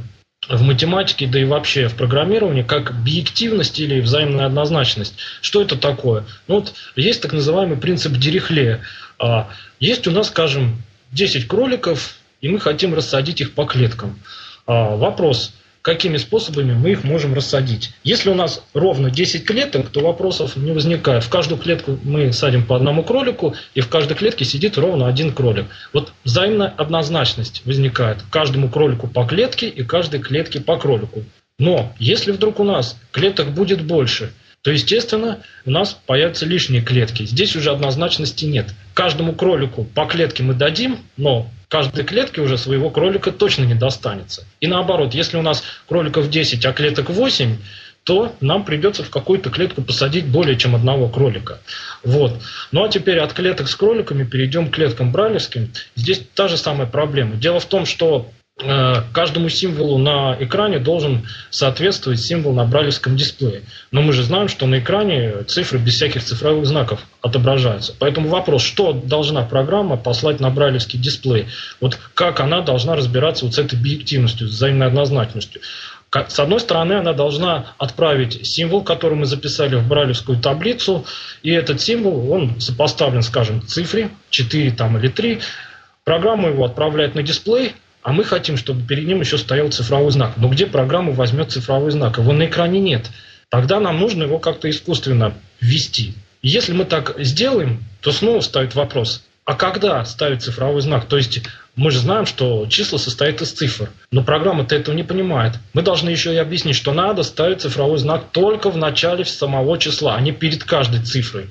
в 0.48 0.62
математике, 0.62 1.28
да 1.28 1.40
и 1.40 1.44
вообще 1.44 1.88
в 1.88 1.96
программировании, 1.96 2.64
как 2.64 2.96
биективность 3.04 3.80
или 3.80 4.00
взаимная 4.00 4.46
однозначность. 4.46 5.16
Что 5.42 5.62
это 5.62 5.76
такое? 5.76 6.26
Ну, 6.48 6.56
вот 6.56 6.74
есть 6.96 7.22
так 7.22 7.34
называемый 7.34 7.78
принцип 7.78 8.14
Дирихле. 8.14 8.82
А, 9.20 9.50
есть 9.80 10.08
у 10.08 10.12
нас, 10.12 10.28
скажем, 10.28 10.82
10 11.12 11.48
кроликов, 11.48 12.16
и 12.42 12.48
мы 12.48 12.60
хотим 12.60 12.94
рассадить 12.94 13.42
их 13.42 13.54
по 13.54 13.66
клеткам. 13.66 14.20
А, 14.66 14.96
вопрос, 14.96 15.54
какими 15.90 16.18
способами 16.18 16.74
мы 16.74 16.92
их 16.92 17.04
можем 17.04 17.34
рассадить. 17.34 17.94
Если 18.04 18.30
у 18.30 18.36
нас 18.36 18.64
ровно 18.76 19.10
10 19.10 19.44
клеток, 19.44 19.90
то 19.90 20.02
вопросов 20.02 20.56
не 20.56 20.72
возникает. 20.72 21.24
В 21.24 21.30
каждую 21.30 21.60
клетку 21.60 21.98
мы 22.04 22.32
садим 22.32 22.64
по 22.64 22.76
одному 22.76 23.02
кролику, 23.04 23.56
и 23.74 23.82
в 23.82 23.88
каждой 23.88 24.16
клетке 24.16 24.46
сидит 24.46 24.78
ровно 24.78 25.08
один 25.08 25.34
кролик. 25.34 25.66
Вот 25.92 26.14
взаимная 26.24 26.68
однозначность 26.68 27.64
возникает. 27.66 28.20
Каждому 28.30 28.70
кролику 28.70 29.08
по 29.08 29.26
клетке 29.26 29.68
и 29.68 29.84
каждой 29.84 30.20
клетке 30.20 30.62
по 30.62 30.78
кролику. 30.78 31.24
Но 31.58 31.92
если 31.98 32.34
вдруг 32.34 32.60
у 32.60 32.64
нас 32.64 32.96
клеток 33.12 33.50
будет 33.50 33.82
больше, 33.82 34.32
то, 34.62 34.70
естественно, 34.70 35.40
у 35.66 35.72
нас 35.72 35.98
появятся 36.06 36.46
лишние 36.46 36.84
клетки. 36.84 37.26
Здесь 37.26 37.56
уже 37.56 37.72
однозначности 37.72 38.46
нет. 38.46 38.76
Каждому 38.94 39.34
кролику 39.34 39.86
по 39.86 40.06
клетке 40.06 40.44
мы 40.44 40.54
дадим, 40.54 41.00
но 41.18 41.50
каждой 41.70 42.04
клетке 42.04 42.42
уже 42.42 42.58
своего 42.58 42.90
кролика 42.90 43.32
точно 43.32 43.64
не 43.64 43.76
достанется. 43.76 44.46
И 44.60 44.68
наоборот, 44.68 45.14
если 45.14 45.38
у 45.38 45.42
нас 45.42 45.64
кроликов 45.88 46.30
10, 46.30 46.66
а 46.66 46.74
клеток 46.74 47.10
8, 47.10 47.58
то 48.04 48.36
нам 48.42 48.66
придется 48.66 49.04
в 49.04 49.10
какую-то 49.10 49.50
клетку 49.52 49.82
посадить 49.82 50.26
более 50.26 50.58
чем 50.58 50.76
одного 50.76 51.08
кролика. 51.08 51.60
Вот. 52.04 52.42
Ну 52.72 52.84
а 52.84 52.90
теперь 52.90 53.20
от 53.20 53.34
клеток 53.34 53.68
с 53.68 53.76
кроликами 53.76 54.24
перейдем 54.24 54.70
к 54.70 54.76
клеткам 54.76 55.12
бралевским. 55.12 55.72
Здесь 55.96 56.24
та 56.34 56.48
же 56.48 56.58
самая 56.58 56.88
проблема. 56.88 57.36
Дело 57.36 57.60
в 57.60 57.66
том, 57.66 57.86
что 57.86 58.32
каждому 58.60 59.48
символу 59.48 59.98
на 59.98 60.36
экране 60.38 60.80
должен 60.80 61.28
соответствовать 61.50 62.20
символ 62.20 62.54
на 62.54 62.66
брайлевском 62.66 63.16
дисплее. 63.16 63.64
Но 63.92 64.02
мы 64.02 64.12
же 64.12 64.24
знаем, 64.24 64.50
что 64.50 64.66
на 64.66 64.80
экране 64.80 65.44
цифры 65.48 65.80
без 65.80 65.96
всяких 65.96 66.24
цифровых 66.24 66.66
знаков 66.66 67.00
отображаются. 67.22 67.96
Поэтому 67.98 68.28
вопрос, 68.28 68.62
что 68.64 68.92
должна 68.92 69.44
программа 69.44 69.96
послать 69.96 70.42
на 70.42 70.50
брайлевский 70.50 71.00
дисплей? 71.00 71.48
Вот 71.80 71.98
как 72.14 72.42
она 72.42 72.60
должна 72.62 72.96
разбираться 72.96 73.46
вот 73.46 73.56
с 73.56 73.60
этой 73.60 73.80
биективностью, 73.80 74.48
с 74.48 74.52
взаимной 74.52 74.88
однозначностью? 74.88 75.62
С 76.28 76.40
одной 76.40 76.60
стороны, 76.60 76.94
она 76.94 77.14
должна 77.14 77.76
отправить 77.78 78.46
символ, 78.46 78.84
который 78.84 79.14
мы 79.14 79.26
записали 79.26 79.76
в 79.76 79.88
брайлевскую 79.88 80.40
таблицу, 80.40 81.06
и 81.44 81.52
этот 81.52 81.82
символ, 81.82 82.32
он 82.32 82.60
сопоставлен, 82.60 83.22
скажем, 83.22 83.66
цифре 83.66 84.10
4 84.32 84.72
там, 84.72 84.98
или 84.98 85.08
3. 85.08 85.40
Программа 86.04 86.50
его 86.50 86.66
отправляет 86.66 87.14
на 87.14 87.22
дисплей, 87.22 87.76
а 88.02 88.12
мы 88.12 88.24
хотим, 88.24 88.58
чтобы 88.58 88.86
перед 88.86 89.08
ним 89.08 89.20
еще 89.20 89.38
стоял 89.38 89.70
цифровой 89.70 90.12
знак. 90.12 90.34
Но 90.38 90.48
где 90.48 90.66
программа 90.66 91.12
возьмет 91.12 91.52
цифровой 91.52 91.92
знак? 91.92 92.18
Его 92.18 92.34
на 92.34 92.46
экране 92.46 92.80
нет. 92.80 93.10
Тогда 93.50 93.80
нам 93.80 94.00
нужно 94.00 94.24
его 94.24 94.40
как-то 94.40 94.70
искусственно 94.70 95.34
ввести. 95.60 96.14
И 96.42 96.50
если 96.50 96.74
мы 96.74 96.86
так 96.86 97.16
сделаем, 97.18 97.84
то 98.02 98.12
снова 98.12 98.40
ставит 98.42 98.76
вопрос, 98.76 99.24
а 99.50 99.56
когда 99.56 100.06
ставить 100.06 100.44
цифровой 100.44 100.80
знак? 100.82 101.06
То 101.06 101.18
есть 101.18 101.42
мы 101.76 101.90
же 101.90 101.98
знаем, 101.98 102.28
что 102.28 102.68
число 102.68 103.00
состоит 103.00 103.42
из 103.42 103.52
цифр, 103.52 103.90
но 104.12 104.22
программа-то 104.22 104.76
этого 104.76 104.94
не 104.94 105.02
понимает. 105.02 105.56
Мы 105.74 105.82
должны 105.82 106.12
еще 106.12 106.32
и 106.36 106.38
объяснить, 106.38 106.76
что 106.76 106.94
надо 106.94 107.24
ставить 107.24 107.62
цифровой 107.62 107.98
знак 107.98 108.26
только 108.32 108.70
в 108.70 108.78
начале 108.78 109.26
самого 109.26 109.80
числа, 109.80 110.16
а 110.16 110.22
не 110.22 110.32
перед 110.32 110.64
каждой 110.64 111.02
цифрой. 111.02 111.50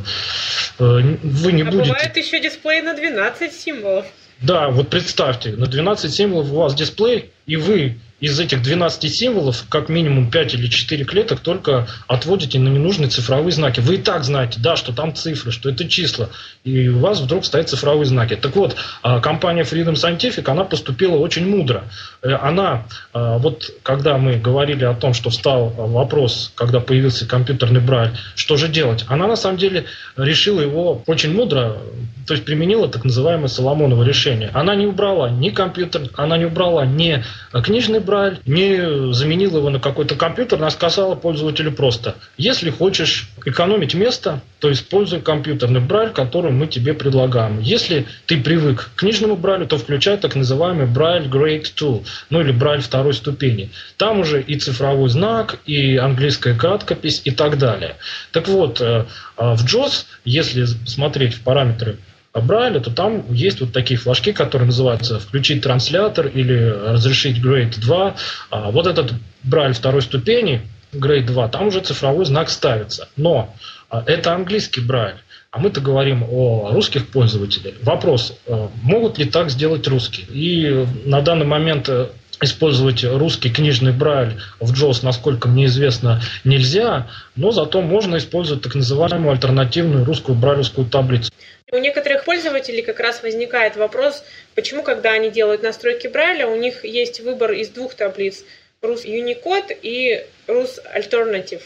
вы 0.78 1.52
не 1.52 1.62
а 1.62 1.66
будете... 1.66 1.90
бывает 1.90 2.16
еще 2.16 2.40
дисплей 2.40 2.80
на 2.80 2.94
12 2.94 3.52
символов. 3.52 4.06
Да, 4.40 4.70
вот 4.70 4.88
представьте, 4.88 5.50
на 5.50 5.66
12 5.66 6.12
символов 6.12 6.50
у 6.50 6.56
вас 6.56 6.74
дисплей, 6.74 7.30
и 7.46 7.56
вы 7.56 7.96
из 8.20 8.38
этих 8.38 8.62
12 8.62 9.12
символов 9.12 9.64
как 9.68 9.88
минимум 9.88 10.30
5 10.30 10.54
или 10.54 10.66
4 10.68 11.04
клеток 11.04 11.40
только 11.40 11.88
отводите 12.06 12.58
на 12.58 12.68
ненужные 12.68 13.08
цифровые 13.08 13.52
знаки. 13.52 13.80
Вы 13.80 13.94
и 13.94 13.98
так 13.98 14.24
знаете, 14.24 14.60
да, 14.62 14.76
что 14.76 14.92
там 14.92 15.14
цифры, 15.14 15.50
что 15.50 15.70
это 15.70 15.88
числа, 15.88 16.28
и 16.62 16.88
у 16.88 16.98
вас 16.98 17.20
вдруг 17.20 17.44
стоят 17.44 17.70
цифровые 17.70 18.04
знаки. 18.04 18.36
Так 18.36 18.54
вот, 18.56 18.76
а, 19.02 19.20
компания 19.20 19.62
Freedom 19.62 19.94
Scientific, 19.94 20.48
она 20.50 20.64
поступила 20.64 21.16
очень 21.16 21.48
мудро. 21.48 21.84
Э, 22.22 22.34
она, 22.34 22.84
а, 23.12 23.38
вот 23.38 23.70
когда 23.82 24.18
мы 24.18 24.36
говорили 24.36 24.84
о 24.84 24.94
том, 24.94 25.14
что 25.14 25.30
встал 25.30 25.70
вопрос, 25.70 26.52
когда 26.54 26.80
появился 26.80 27.26
компьютерный 27.26 27.80
брайль, 27.80 28.12
что 28.34 28.56
же 28.56 28.68
делать, 28.68 29.04
она 29.08 29.26
на 29.26 29.36
самом 29.36 29.56
деле 29.56 29.86
решила 30.16 30.60
его 30.60 31.02
очень 31.06 31.34
мудро, 31.34 31.78
то 32.26 32.34
есть 32.34 32.44
применила 32.44 32.88
так 32.88 33.04
называемое 33.04 33.48
Соломоново 33.48 34.04
решение. 34.04 34.50
Она 34.52 34.74
не 34.74 34.86
убрала 34.86 35.30
ни 35.30 35.48
компьютер, 35.48 36.02
она 36.14 36.36
не 36.36 36.44
убрала 36.44 36.84
ни 36.84 37.24
книжный 37.52 38.00
Брайль, 38.00 38.38
не 38.46 39.12
заменил 39.12 39.56
его 39.56 39.70
на 39.70 39.80
какой-то 39.80 40.14
компьютер, 40.14 40.58
она 40.58 40.70
сказала 40.70 41.14
пользователю 41.14 41.72
просто, 41.72 42.16
если 42.36 42.70
хочешь 42.70 43.28
экономить 43.44 43.94
место, 43.94 44.40
то 44.58 44.70
используй 44.70 45.20
компьютерный 45.20 45.80
Брайль, 45.80 46.10
который 46.10 46.52
мы 46.52 46.66
тебе 46.66 46.94
предлагаем. 46.94 47.60
Если 47.60 48.06
ты 48.26 48.40
привык 48.40 48.90
к 48.94 49.00
книжному 49.00 49.36
Брайлю, 49.36 49.66
то 49.66 49.78
включай 49.78 50.16
так 50.18 50.34
называемый 50.34 50.86
Брайль 50.86 51.26
Grade 51.26 51.66
2, 51.76 52.00
ну 52.30 52.40
или 52.40 52.52
Брайль 52.52 52.82
второй 52.82 53.14
ступени. 53.14 53.70
Там 53.96 54.20
уже 54.20 54.42
и 54.42 54.58
цифровой 54.58 55.08
знак, 55.08 55.58
и 55.66 55.96
английская 55.96 56.54
краткопись 56.54 57.22
и 57.24 57.30
так 57.30 57.58
далее. 57.58 57.96
Так 58.32 58.48
вот, 58.48 58.80
э, 58.80 59.06
э, 59.36 59.54
в 59.54 59.64
JOS, 59.64 60.04
если 60.24 60.64
смотреть 60.64 61.34
в 61.34 61.42
параметры 61.42 61.98
Брайля, 62.32 62.80
то 62.80 62.90
там 62.90 63.24
есть 63.32 63.60
вот 63.60 63.72
такие 63.72 63.98
флажки, 63.98 64.32
которые 64.32 64.66
называются 64.66 65.18
«включить 65.18 65.62
транслятор» 65.62 66.28
или 66.28 66.54
«разрешить 66.54 67.44
Grade 67.44 67.72
2». 67.80 68.14
А 68.50 68.70
вот 68.70 68.86
этот 68.86 69.12
Брайль 69.42 69.72
второй 69.72 70.02
ступени, 70.02 70.62
Grade 70.92 71.26
2, 71.26 71.48
там 71.48 71.68
уже 71.68 71.80
цифровой 71.80 72.24
знак 72.24 72.48
ставится. 72.50 73.08
Но 73.16 73.54
а, 73.88 74.04
это 74.06 74.34
английский 74.34 74.80
Брайль. 74.80 75.16
А 75.50 75.58
мы-то 75.58 75.80
говорим 75.80 76.24
о 76.28 76.70
русских 76.72 77.08
пользователях. 77.08 77.74
Вопрос, 77.82 78.38
а, 78.46 78.70
могут 78.82 79.18
ли 79.18 79.24
так 79.24 79.50
сделать 79.50 79.86
русские? 79.88 80.26
И 80.28 80.86
на 81.04 81.22
данный 81.22 81.46
момент 81.46 81.88
э, 81.88 82.10
использовать 82.42 83.04
русский 83.04 83.50
книжный 83.50 83.92
брайль 83.92 84.40
в 84.60 84.72
JOS, 84.72 85.00
насколько 85.02 85.48
мне 85.48 85.66
известно, 85.66 86.22
нельзя, 86.44 87.08
но 87.36 87.50
зато 87.50 87.80
можно 87.82 88.16
использовать 88.16 88.62
так 88.62 88.74
называемую 88.74 89.32
альтернативную 89.32 90.04
русскую 90.04 90.36
брайлевскую 90.36 90.86
таблицу. 90.88 91.30
У 91.72 91.78
некоторых 91.78 92.24
пользователей 92.24 92.82
как 92.82 92.98
раз 92.98 93.22
возникает 93.22 93.76
вопрос, 93.76 94.24
почему, 94.54 94.82
когда 94.82 95.12
они 95.12 95.30
делают 95.30 95.62
настройки 95.62 96.08
Брайля, 96.08 96.48
у 96.48 96.56
них 96.56 96.84
есть 96.84 97.20
выбор 97.20 97.52
из 97.52 97.68
двух 97.68 97.94
таблиц– 97.94 98.44
Rus 98.82 99.04
Unicode 99.04 99.76
и 99.82 100.24
Rus 100.46 100.78
Alternative. 100.96 101.62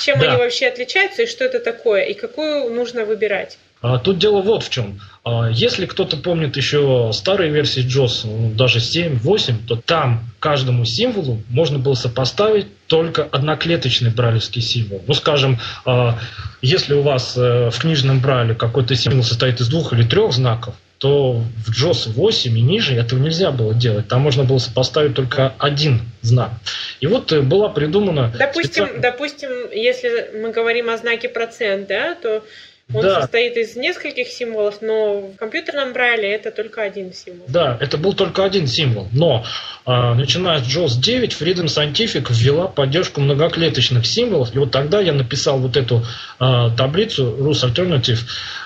Чем 0.00 0.18
да. 0.18 0.28
они 0.28 0.36
вообще 0.38 0.68
отличаются 0.68 1.22
и 1.22 1.26
что 1.26 1.44
это 1.44 1.60
такое, 1.60 2.04
и 2.04 2.14
какую 2.14 2.70
нужно 2.72 3.04
выбирать? 3.04 3.58
А, 3.82 3.98
тут 3.98 4.18
дело 4.18 4.42
вот 4.42 4.62
в 4.62 4.70
чем. 4.70 5.00
А, 5.24 5.48
если 5.50 5.86
кто-то 5.86 6.16
помнит 6.16 6.56
еще 6.56 7.10
старые 7.12 7.50
версии 7.50 7.84
JOS, 7.84 8.22
ну, 8.24 8.50
даже 8.50 8.80
7, 8.80 9.18
8, 9.18 9.66
то 9.66 9.76
там 9.76 10.24
каждому 10.38 10.84
символу 10.84 11.42
можно 11.48 11.78
было 11.78 11.94
сопоставить 11.94 12.66
только 12.86 13.24
одноклеточный 13.24 14.10
брайлевский 14.10 14.60
символ. 14.60 15.02
Ну, 15.06 15.14
скажем, 15.14 15.58
а, 15.86 16.18
если 16.60 16.94
у 16.94 17.02
вас 17.02 17.36
э, 17.38 17.70
в 17.70 17.78
книжном 17.78 18.20
брайле 18.20 18.54
какой-то 18.54 18.94
символ 18.94 19.22
состоит 19.22 19.60
из 19.60 19.68
двух 19.68 19.92
или 19.94 20.02
трех 20.02 20.32
знаков, 20.32 20.74
то 20.98 21.32
в 21.32 21.70
JOS 21.70 22.12
8 22.12 22.58
и 22.58 22.60
ниже 22.60 22.94
этого 22.94 23.18
нельзя 23.18 23.50
было 23.50 23.72
делать. 23.72 24.08
Там 24.08 24.20
можно 24.20 24.44
было 24.44 24.58
сопоставить 24.58 25.14
только 25.14 25.54
один 25.58 26.02
знак. 26.20 26.50
И 27.00 27.06
вот 27.06 27.32
э, 27.32 27.40
была 27.40 27.70
придумана... 27.70 28.30
Допустим, 28.38 28.84
специально... 28.84 29.00
допустим 29.00 29.48
если 29.72 30.38
мы 30.42 30.52
говорим 30.52 30.90
о 30.90 30.98
знаке 30.98 31.30
процент, 31.30 31.88
да, 31.88 32.14
то 32.14 32.44
он 32.94 33.02
да. 33.02 33.20
состоит 33.20 33.56
из 33.56 33.76
нескольких 33.76 34.28
символов, 34.28 34.82
но 34.82 35.20
в 35.20 35.36
компьютерном 35.36 35.92
брайле 35.92 36.30
это 36.32 36.50
только 36.50 36.82
один 36.82 37.12
символ. 37.12 37.46
Да, 37.48 37.78
это 37.80 37.96
был 37.98 38.14
только 38.14 38.44
один 38.44 38.66
символ. 38.66 39.08
Но 39.12 39.44
начиная 40.14 40.60
с 40.60 40.66
JOS 40.66 41.00
9, 41.00 41.32
Freedom 41.32 41.64
Scientific 41.64 42.26
ввела 42.30 42.68
поддержку 42.68 43.20
многоклеточных 43.20 44.06
символов. 44.06 44.54
И 44.54 44.58
вот 44.58 44.70
тогда 44.70 45.00
я 45.00 45.12
написал 45.12 45.58
вот 45.58 45.76
эту 45.76 46.04
э, 46.38 46.70
таблицу 46.76 47.36
Rus 47.38 47.64
Alternative 47.64 48.20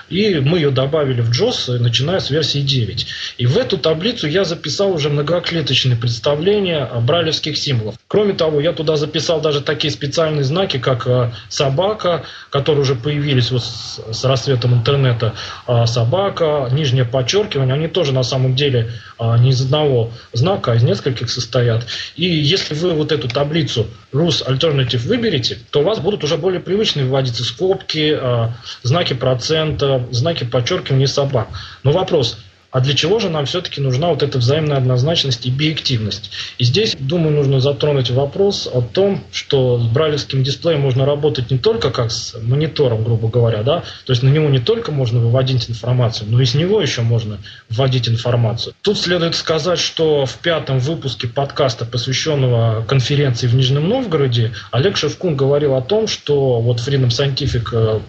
и 0.09 0.39
мы 0.39 0.59
ее 0.59 0.69
добавили 0.69 1.21
в 1.21 1.31
JOS, 1.31 1.79
начиная 1.79 2.19
с 2.19 2.29
версии 2.29 2.59
9. 2.59 3.07
И 3.37 3.45
в 3.45 3.57
эту 3.57 3.77
таблицу 3.77 4.27
я 4.27 4.43
записал 4.43 4.91
уже 4.91 5.09
многоклеточные 5.09 5.97
представления 5.97 6.87
брайлевских 7.01 7.57
символов. 7.57 7.95
Кроме 8.07 8.33
того, 8.33 8.59
я 8.59 8.73
туда 8.73 8.97
записал 8.97 9.41
даже 9.41 9.61
такие 9.61 9.91
специальные 9.91 10.43
знаки, 10.43 10.77
как 10.77 11.07
э, 11.07 11.31
собака, 11.49 12.23
которые 12.51 12.83
уже 12.83 12.95
появились 12.95 13.51
вот 13.51 13.63
с 13.63 14.23
рассветом 14.23 14.75
интернета. 14.75 15.33
А 15.65 15.87
собака, 15.87 16.69
нижнее 16.71 17.05
подчеркивание, 17.05 17.73
они 17.73 17.87
тоже 17.87 18.13
на 18.13 18.23
самом 18.23 18.55
деле 18.55 18.91
а, 19.17 19.37
не 19.37 19.49
из 19.49 19.61
одного 19.61 20.11
знака, 20.33 20.73
а 20.73 20.75
из 20.75 20.83
нескольких 20.83 21.14
состоят. 21.23 21.85
И 22.15 22.25
если 22.25 22.73
вы 22.73 22.93
вот 22.93 23.11
эту 23.11 23.27
таблицу 23.27 23.87
Rus 24.11 24.45
Alternative 24.45 25.07
выберете, 25.07 25.57
то 25.71 25.79
у 25.81 25.83
вас 25.83 25.99
будут 25.99 26.23
уже 26.23 26.37
более 26.37 26.59
привычные 26.59 27.05
вводиться 27.05 27.43
скобки, 27.43 28.17
а, 28.19 28.53
знаки 28.83 29.13
процента, 29.13 30.05
знаки 30.11 30.43
подчеркивания 30.43 31.07
собак. 31.07 31.47
Но 31.83 31.91
вопрос, 31.91 32.37
а 32.75 32.81
для 32.81 32.93
чего 32.93 33.19
же 33.19 33.29
нам 33.29 33.45
все-таки 33.45 33.79
нужна 33.79 34.09
вот 34.09 34.21
эта 34.21 34.37
взаимная 34.37 34.75
однозначность 34.75 35.45
и 35.45 35.49
биэктивность? 35.49 36.29
И 36.57 36.65
здесь, 36.65 36.93
думаю, 36.99 37.33
нужно 37.33 37.61
затронуть 37.61 38.09
вопрос 38.09 38.67
о 38.67 38.81
том, 38.81 39.23
что 39.31 39.79
с 39.79 39.83
брайлевским 39.83 40.43
дисплеем 40.43 40.81
можно 40.81 41.05
работать 41.05 41.49
не 41.51 41.57
только 41.57 41.89
как 41.89 42.11
с 42.11 42.35
монитором, 42.37 43.05
грубо 43.05 43.29
говоря, 43.29 43.63
да, 43.63 43.85
то 44.05 44.11
есть 44.11 44.23
на 44.23 44.27
него 44.27 44.49
не 44.49 44.59
только 44.59 44.91
можно 44.91 45.21
выводить 45.21 45.69
информацию, 45.69 46.27
но 46.29 46.41
и 46.41 46.45
с 46.45 46.53
него 46.53 46.81
еще 46.81 47.01
можно 47.01 47.37
вводить 47.69 48.09
информацию. 48.09 48.73
Тут 48.81 48.99
следует 48.99 49.35
сказать, 49.35 49.79
что 49.79 50.25
в 50.25 50.35
пятом 50.39 50.79
выпуске 50.79 51.29
подкаста, 51.29 51.85
посвященного 51.85 52.83
конференции 52.83 53.47
в 53.47 53.55
Нижнем 53.55 53.87
Новгороде, 53.87 54.51
Олег 54.71 54.97
Шевкун 54.97 55.37
говорил 55.37 55.75
о 55.75 55.81
том, 55.81 56.07
что 56.07 56.59
вот 56.59 56.81
Freedom 56.85 57.07
Scientific 57.07 57.69
э, 57.71 58.01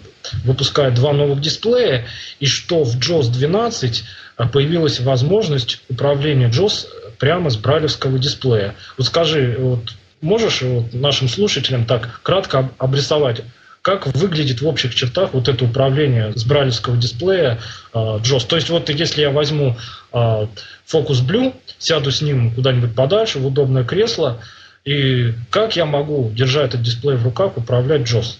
выпускает 0.44 0.94
два 0.94 1.12
новых 1.12 1.40
дисплея, 1.40 2.06
и 2.40 2.46
что 2.46 2.84
в 2.84 2.98
JOS 2.98 3.30
12 3.30 4.04
а, 4.36 4.48
появилась 4.48 5.00
возможность 5.00 5.80
управления 5.88 6.48
JOS 6.48 6.86
прямо 7.18 7.50
с 7.50 7.56
брайлевского 7.56 8.18
дисплея. 8.18 8.74
Вот 8.98 9.06
скажи, 9.06 9.56
вот 9.58 9.94
можешь 10.20 10.62
вот 10.62 10.92
нашим 10.92 11.28
слушателям 11.28 11.86
так 11.86 12.20
кратко 12.22 12.70
обрисовать, 12.78 13.42
как 13.82 14.06
выглядит 14.08 14.60
в 14.62 14.66
общих 14.66 14.94
чертах 14.94 15.32
вот 15.32 15.48
это 15.48 15.64
управление 15.64 16.32
с 16.34 16.44
брайлевского 16.44 16.96
дисплея 16.96 17.60
э, 17.94 17.98
JOS? 17.98 18.46
То 18.48 18.56
есть 18.56 18.68
вот 18.68 18.90
если 18.90 19.20
я 19.20 19.30
возьму 19.30 19.76
э, 20.12 20.46
Focus 20.92 21.24
Blue, 21.24 21.54
сяду 21.78 22.10
с 22.10 22.20
ним 22.20 22.52
куда-нибудь 22.52 22.94
подальше 22.94 23.38
в 23.38 23.46
удобное 23.46 23.84
кресло, 23.84 24.40
и 24.84 25.34
как 25.50 25.76
я 25.76 25.84
могу, 25.84 26.30
держа 26.34 26.62
этот 26.62 26.82
дисплей 26.82 27.16
в 27.16 27.24
руках, 27.24 27.56
управлять 27.56 28.02
JOS? 28.02 28.38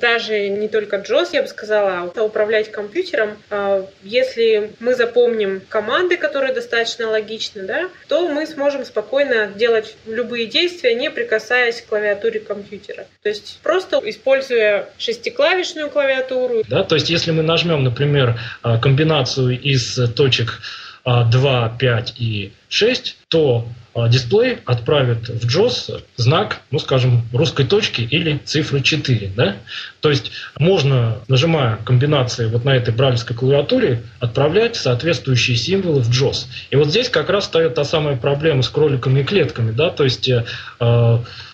Даже 0.00 0.48
не 0.48 0.68
только 0.68 0.96
JOS, 0.96 1.30
я 1.32 1.42
бы 1.42 1.48
сказала, 1.48 2.12
а 2.14 2.22
управлять 2.22 2.70
компьютером. 2.70 3.36
А, 3.50 3.86
если 4.02 4.72
мы 4.80 4.94
запомним 4.94 5.62
команды, 5.68 6.16
которые 6.16 6.52
достаточно 6.52 7.08
логичны, 7.08 7.62
да, 7.62 7.88
то 8.08 8.28
мы 8.28 8.46
сможем 8.46 8.84
спокойно 8.84 9.48
делать 9.48 9.96
любые 10.06 10.46
действия, 10.46 10.94
не 10.94 11.10
прикасаясь 11.10 11.80
к 11.80 11.86
клавиатуре 11.86 12.40
компьютера. 12.40 13.06
То 13.22 13.28
есть 13.28 13.60
просто 13.62 14.00
используя 14.04 14.88
шестиклавишную 14.98 15.90
клавиатуру. 15.90 16.62
Да, 16.68 16.84
то 16.84 16.94
есть 16.94 17.10
если 17.10 17.30
мы 17.30 17.42
нажмем, 17.42 17.84
например, 17.84 18.38
а, 18.62 18.78
комбинацию 18.78 19.60
из 19.60 19.98
точек 20.14 20.60
2, 21.06 21.76
5 21.78 22.14
и 22.18 22.52
6, 22.68 23.16
то 23.28 23.68
а, 23.94 24.08
дисплей 24.08 24.58
отправит 24.66 25.28
в 25.28 25.46
JOS 25.46 26.02
знак, 26.16 26.60
ну 26.70 26.78
скажем, 26.78 27.22
русской 27.32 27.64
точки 27.64 28.02
или 28.02 28.38
цифры 28.44 28.82
4. 28.82 29.32
Да? 29.36 29.56
То 30.00 30.10
есть 30.10 30.32
можно, 30.58 31.18
нажимая 31.28 31.76
комбинации 31.76 32.46
вот 32.46 32.64
на 32.64 32.76
этой 32.76 32.92
брайлевской 32.92 33.36
клавиатуре, 33.36 34.02
отправлять 34.18 34.76
соответствующие 34.76 35.56
символы 35.56 36.02
в 36.02 36.10
JOS. 36.10 36.46
И 36.70 36.76
вот 36.76 36.88
здесь 36.88 37.08
как 37.08 37.30
раз 37.30 37.44
стоит 37.44 37.74
та 37.74 37.84
самая 37.84 38.16
проблема 38.16 38.62
с 38.62 38.68
кроликами 38.68 39.20
и 39.20 39.24
клетками. 39.24 39.70
Да? 39.70 39.90
То 39.90 40.04
есть 40.04 40.28
э, 40.28 40.44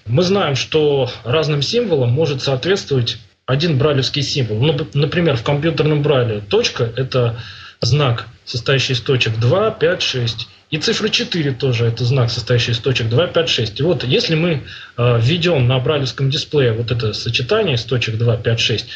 мы 0.07 0.23
знаем, 0.23 0.57
что 0.57 1.11
разным 1.25 1.63
символам 1.63 2.11
может 2.11 2.43
соответствовать 2.43 3.19
один 3.47 3.79
брайлевский 3.79 4.23
символ. 4.23 4.61
Ну, 4.61 4.89
например, 4.95 5.37
в 5.37 5.43
компьютерном 5.43 6.03
брайле 6.03 6.41
точка– 6.41 6.91
это 6.97 7.39
знак, 7.81 8.27
состоящий 8.45 8.93
из 8.93 9.01
точек 9.01 9.39
2, 9.39 9.71
5, 9.73 10.03
6. 10.03 10.49
И 10.71 10.79
цифра 10.79 11.09
4 11.09 11.53
тоже 11.53 11.87
это 11.87 12.05
знак, 12.05 12.31
состоящий 12.31 12.73
из 12.73 12.79
точек 12.79 13.09
2, 13.09 13.27
5, 13.29 13.49
6. 13.49 13.81
И 13.81 13.83
вот 13.83 14.05
если 14.05 14.35
мы 14.35 14.63
э, 14.97 15.21
введем 15.21 15.69
на 15.69 15.79
брайлевском 15.79 16.31
дисплее 16.31 16.73
вот 16.73 16.91
это 16.91 17.13
сочетание 17.13 17.75
из 17.75 17.85
точек 17.85 18.17
2, 18.17 18.37
5, 18.39 18.61
6, 18.61 18.87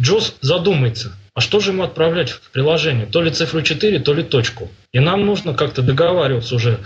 Джос 0.00 0.34
задумается, 0.40 1.12
А 1.34 1.40
что 1.40 1.60
же 1.60 1.70
ему 1.70 1.84
отправлять 1.84 2.30
в 2.30 2.50
приложение? 2.50 3.06
То 3.06 3.22
ли 3.22 3.30
цифру 3.30 3.62
4, 3.62 4.00
то 4.00 4.12
ли 4.14 4.22
точку. 4.22 4.70
И 4.92 5.00
нам 5.00 5.24
нужно 5.24 5.54
как-то 5.54 5.82
договариваться 5.82 6.54
уже, 6.54 6.80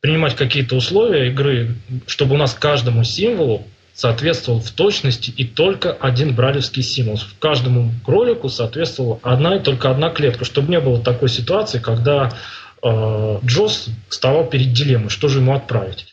принимать 0.00 0.34
какие-то 0.34 0.76
условия 0.76 1.28
игры, 1.28 1.76
чтобы 2.06 2.34
у 2.34 2.38
нас 2.38 2.54
каждому 2.54 3.04
символу 3.04 3.66
соответствовал 3.94 4.60
в 4.60 4.70
точности 4.70 5.30
и 5.30 5.44
только 5.44 5.92
один 5.92 6.34
бралевский 6.34 6.82
символ. 6.82 7.20
Каждому 7.38 7.92
кролику 8.04 8.48
соответствовала 8.48 9.18
одна 9.22 9.56
и 9.56 9.60
только 9.60 9.90
одна 9.90 10.10
клетка, 10.10 10.44
чтобы 10.44 10.70
не 10.70 10.80
было 10.80 11.02
такой 11.02 11.28
ситуации, 11.28 11.78
когда 11.78 12.30
э, 12.82 13.38
Джос 13.44 13.88
вставал 14.08 14.48
перед 14.48 14.72
дилеммой, 14.72 15.10
что 15.10 15.28
же 15.28 15.40
ему 15.40 15.54
отправить. 15.54 16.06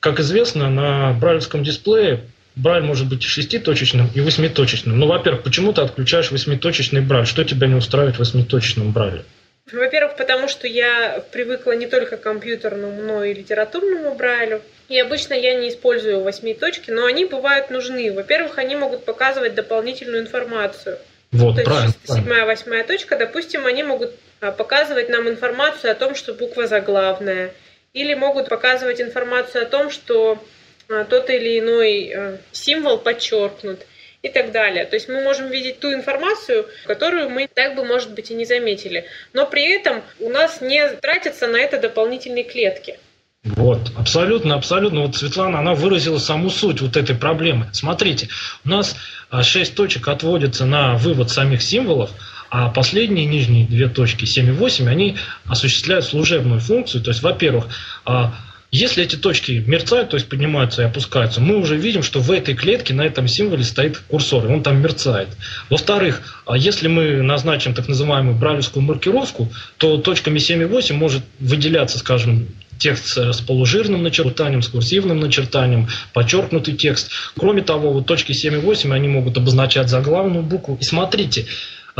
Как 0.00 0.18
известно, 0.18 0.70
на 0.70 1.12
брайлевском 1.12 1.62
дисплее 1.62 2.24
Брайль 2.56 2.82
может 2.82 3.08
быть 3.08 3.24
и 3.24 3.28
шеститочечным, 3.28 4.10
и 4.12 4.20
восьмиточечным. 4.20 4.98
Ну, 4.98 5.06
во-первых, 5.06 5.42
почему 5.42 5.72
ты 5.72 5.82
отключаешь 5.82 6.30
восьмиточечный 6.30 7.00
брайль? 7.00 7.26
Что 7.26 7.44
тебя 7.44 7.66
не 7.66 7.74
устраивает 7.74 8.16
в 8.16 8.18
восьмиточечном 8.18 8.92
брайле? 8.92 9.24
Во-первых, 9.72 10.16
потому 10.16 10.48
что 10.48 10.66
я 10.66 11.22
привыкла 11.32 11.72
не 11.72 11.86
только 11.86 12.16
к 12.16 12.22
компьютерному, 12.22 13.02
но 13.02 13.24
и 13.24 13.34
литературному 13.34 14.14
брайлю. 14.14 14.62
И 14.88 14.98
обычно 14.98 15.34
я 15.34 15.54
не 15.54 15.68
использую 15.68 16.22
восьми 16.22 16.54
точки, 16.54 16.90
но 16.90 17.06
они 17.06 17.24
бывают 17.24 17.70
нужны. 17.70 18.12
Во-первых, 18.12 18.58
они 18.58 18.76
могут 18.76 19.04
показывать 19.04 19.54
дополнительную 19.54 20.22
информацию. 20.22 20.98
Вот, 21.32 21.56
То 21.56 21.62
правильно. 21.62 21.86
есть 21.86 22.12
седьмая, 22.12 22.44
восьмая 22.44 22.84
точка, 22.84 23.16
допустим, 23.16 23.66
они 23.66 23.84
могут 23.84 24.12
а, 24.40 24.50
показывать 24.50 25.08
нам 25.08 25.28
информацию 25.28 25.92
о 25.92 25.94
том, 25.94 26.16
что 26.16 26.34
буква 26.34 26.66
заглавная. 26.66 27.52
Или 27.92 28.14
могут 28.14 28.48
показывать 28.48 29.00
информацию 29.00 29.62
о 29.62 29.66
том, 29.66 29.90
что 29.90 30.42
а, 30.88 31.04
тот 31.04 31.30
или 31.30 31.60
иной 31.60 32.12
а, 32.12 32.38
символ 32.50 32.98
подчеркнут 32.98 33.86
и 34.22 34.28
так 34.28 34.52
далее. 34.52 34.84
То 34.84 34.96
есть 34.96 35.08
мы 35.08 35.22
можем 35.22 35.48
видеть 35.48 35.80
ту 35.80 35.92
информацию, 35.92 36.66
которую 36.86 37.30
мы 37.30 37.48
так 37.52 37.74
бы, 37.74 37.84
может 37.84 38.12
быть, 38.12 38.30
и 38.30 38.34
не 38.34 38.44
заметили. 38.44 39.06
Но 39.32 39.46
при 39.46 39.74
этом 39.74 40.02
у 40.18 40.28
нас 40.28 40.60
не 40.60 40.86
тратятся 40.96 41.46
на 41.46 41.56
это 41.56 41.80
дополнительные 41.80 42.44
клетки. 42.44 42.98
Вот, 43.42 43.90
абсолютно, 43.96 44.54
абсолютно. 44.54 45.00
Вот 45.00 45.16
Светлана, 45.16 45.60
она 45.60 45.74
выразила 45.74 46.18
саму 46.18 46.50
суть 46.50 46.82
вот 46.82 46.98
этой 46.98 47.16
проблемы. 47.16 47.68
Смотрите, 47.72 48.28
у 48.66 48.68
нас 48.68 48.96
а, 49.30 49.42
шесть 49.42 49.74
точек 49.74 50.08
отводятся 50.08 50.66
на 50.66 50.96
вывод 50.96 51.30
самих 51.30 51.62
символов, 51.62 52.10
а 52.50 52.68
последние 52.68 53.24
нижние 53.24 53.66
две 53.66 53.88
точки, 53.88 54.26
7 54.26 54.48
и 54.48 54.50
8, 54.50 54.88
они 54.90 55.16
осуществляют 55.46 56.04
служебную 56.04 56.60
функцию. 56.60 57.02
То 57.02 57.12
есть, 57.12 57.22
во-первых, 57.22 57.68
а, 58.04 58.34
если 58.72 59.02
эти 59.02 59.16
точки 59.16 59.62
мерцают, 59.66 60.10
то 60.10 60.16
есть 60.16 60.28
поднимаются 60.28 60.82
и 60.82 60.84
опускаются, 60.84 61.40
мы 61.40 61.56
уже 61.56 61.76
видим, 61.76 62.02
что 62.02 62.20
в 62.20 62.30
этой 62.30 62.54
клетке, 62.54 62.94
на 62.94 63.02
этом 63.02 63.26
символе 63.26 63.64
стоит 63.64 63.98
курсор, 63.98 64.46
и 64.46 64.48
он 64.48 64.62
там 64.62 64.80
мерцает. 64.80 65.28
Во-вторых, 65.68 66.42
а 66.46 66.56
если 66.56 66.86
мы 66.86 67.22
назначим 67.22 67.74
так 67.74 67.88
называемую 67.88 68.36
бралевскую 68.36 68.84
маркировку, 68.84 69.52
то 69.76 69.98
точками 69.98 70.38
7 70.38 70.62
и 70.62 70.64
8 70.66 70.94
может 70.94 71.22
выделяться, 71.40 71.98
скажем, 71.98 72.46
текст 72.78 73.16
с 73.16 73.40
полужирным 73.40 74.02
начертанием, 74.02 74.62
с 74.62 74.68
курсивным 74.68 75.20
начертанием, 75.20 75.88
подчеркнутый 76.12 76.74
текст. 76.74 77.10
Кроме 77.36 77.62
того, 77.62 77.92
вот 77.92 78.06
точки 78.06 78.32
7 78.32 78.54
и 78.54 78.56
8, 78.58 78.94
они 78.94 79.08
могут 79.08 79.36
обозначать 79.36 79.88
заглавную 79.88 80.42
букву. 80.42 80.78
И 80.80 80.84
смотрите, 80.84 81.46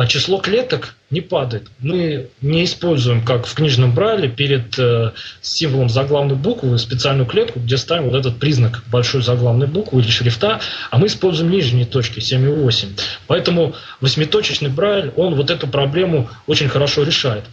а 0.01 0.07
число 0.07 0.39
клеток 0.39 0.95
не 1.11 1.21
падает. 1.21 1.69
Мы 1.79 2.31
не 2.41 2.65
используем, 2.65 3.23
как 3.23 3.45
в 3.45 3.55
книжном 3.55 3.95
брайле, 3.95 4.31
перед 4.31 4.79
э, 4.79 5.13
символом 5.43 5.91
заглавной 5.91 6.37
буквы 6.37 6.79
специальную 6.79 7.27
клетку, 7.27 7.61
где 7.61 7.77
ставим 7.77 8.05
вот 8.05 8.15
этот 8.15 8.39
признак 8.39 8.83
большой 8.91 9.21
заглавной 9.21 9.67
буквы 9.67 10.01
или 10.01 10.09
шрифта, 10.09 10.61
а 10.91 10.97
мы 10.97 11.09
используем 11.09 11.51
нижние 11.51 11.85
точки 11.85 12.21
7 12.21 12.45
и 12.45 12.49
8. 12.49 12.89
Поэтому 13.27 13.75
восьмиточечный 14.01 14.71
брайль, 14.71 15.13
он 15.17 15.35
вот 15.35 15.51
эту 15.51 15.67
проблему 15.67 16.31
очень 16.47 16.71
хорошо 16.71 17.03
решает. 17.03 17.45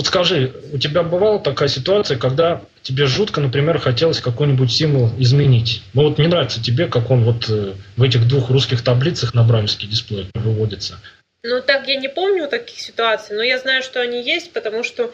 Вот 0.00 0.06
скажи, 0.06 0.54
у 0.72 0.78
тебя 0.78 1.02
бывала 1.02 1.38
такая 1.38 1.68
ситуация, 1.68 2.16
когда 2.16 2.62
тебе 2.80 3.04
жутко, 3.04 3.42
например, 3.42 3.78
хотелось 3.78 4.20
какой-нибудь 4.20 4.72
символ 4.72 5.10
изменить? 5.18 5.82
Ну 5.92 6.08
вот 6.08 6.16
не 6.16 6.26
нравится 6.26 6.58
тебе, 6.62 6.86
как 6.86 7.10
он 7.10 7.22
вот 7.22 7.50
э, 7.50 7.74
в 7.98 8.02
этих 8.02 8.26
двух 8.26 8.48
русских 8.48 8.82
таблицах 8.82 9.34
на 9.34 9.44
брайлевский 9.44 9.86
дисплей 9.86 10.30
выводится? 10.32 10.98
Ну 11.42 11.60
так 11.60 11.86
я 11.86 11.96
не 11.96 12.08
помню 12.08 12.48
таких 12.48 12.80
ситуаций, 12.80 13.36
но 13.36 13.42
я 13.42 13.58
знаю, 13.58 13.82
что 13.82 14.00
они 14.00 14.24
есть, 14.24 14.54
потому 14.54 14.84
что 14.84 15.12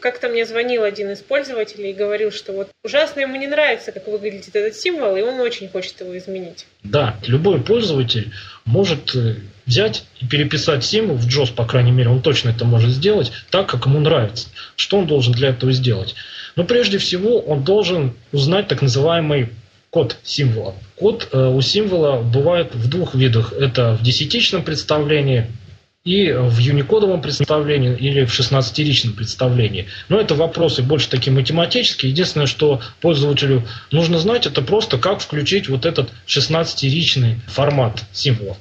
как-то 0.00 0.28
мне 0.28 0.46
звонил 0.46 0.82
один 0.84 1.10
из 1.10 1.18
пользователей 1.18 1.90
и 1.90 1.94
говорил, 1.94 2.30
что 2.30 2.52
вот 2.52 2.70
ужасно 2.84 3.20
ему 3.20 3.36
не 3.36 3.46
нравится, 3.46 3.92
как 3.92 4.06
выглядит 4.08 4.54
этот 4.54 4.74
символ, 4.76 5.16
и 5.16 5.22
он 5.22 5.40
очень 5.40 5.68
хочет 5.68 6.00
его 6.00 6.16
изменить. 6.16 6.66
Да, 6.82 7.16
любой 7.26 7.60
пользователь 7.60 8.32
может 8.64 9.14
э, 9.14 9.36
взять 9.66 10.04
и 10.20 10.26
переписать 10.26 10.84
символ 10.84 11.16
в 11.16 11.26
JOS, 11.26 11.54
по 11.54 11.66
крайней 11.66 11.92
мере, 11.92 12.10
он 12.10 12.22
точно 12.22 12.50
это 12.50 12.64
может 12.64 12.90
сделать 12.90 13.32
так, 13.50 13.68
как 13.68 13.86
ему 13.86 14.00
нравится. 14.00 14.48
Что 14.76 14.98
он 14.98 15.06
должен 15.06 15.32
для 15.32 15.50
этого 15.50 15.72
сделать? 15.72 16.14
Но 16.56 16.64
прежде 16.64 16.98
всего 16.98 17.40
он 17.40 17.62
должен 17.62 18.14
узнать 18.32 18.68
так 18.68 18.82
называемый 18.82 19.50
код 19.90 20.16
символа. 20.22 20.74
Код 20.96 21.28
э, 21.32 21.48
у 21.48 21.60
символа 21.60 22.22
бывает 22.22 22.74
в 22.74 22.88
двух 22.88 23.14
видах. 23.14 23.52
Это 23.52 23.94
в 23.94 24.02
десятичном 24.02 24.62
представлении 24.62 25.46
и 26.04 26.32
в 26.32 26.56
юникодовом 26.58 27.20
представлении 27.20 27.94
или 27.94 28.24
в 28.24 28.38
16-ричном 28.38 29.12
представлении. 29.12 29.86
Но 30.08 30.18
это 30.18 30.34
вопросы 30.34 30.82
больше 30.82 31.10
такие 31.10 31.30
математические. 31.30 32.10
Единственное, 32.10 32.46
что 32.46 32.80
пользователю 33.00 33.66
нужно 33.90 34.18
знать, 34.18 34.46
это 34.46 34.62
просто 34.62 34.96
как 34.96 35.20
включить 35.20 35.68
вот 35.68 35.84
этот 35.84 36.10
16-ричный 36.26 37.36
формат 37.48 38.04
символов. 38.12 38.56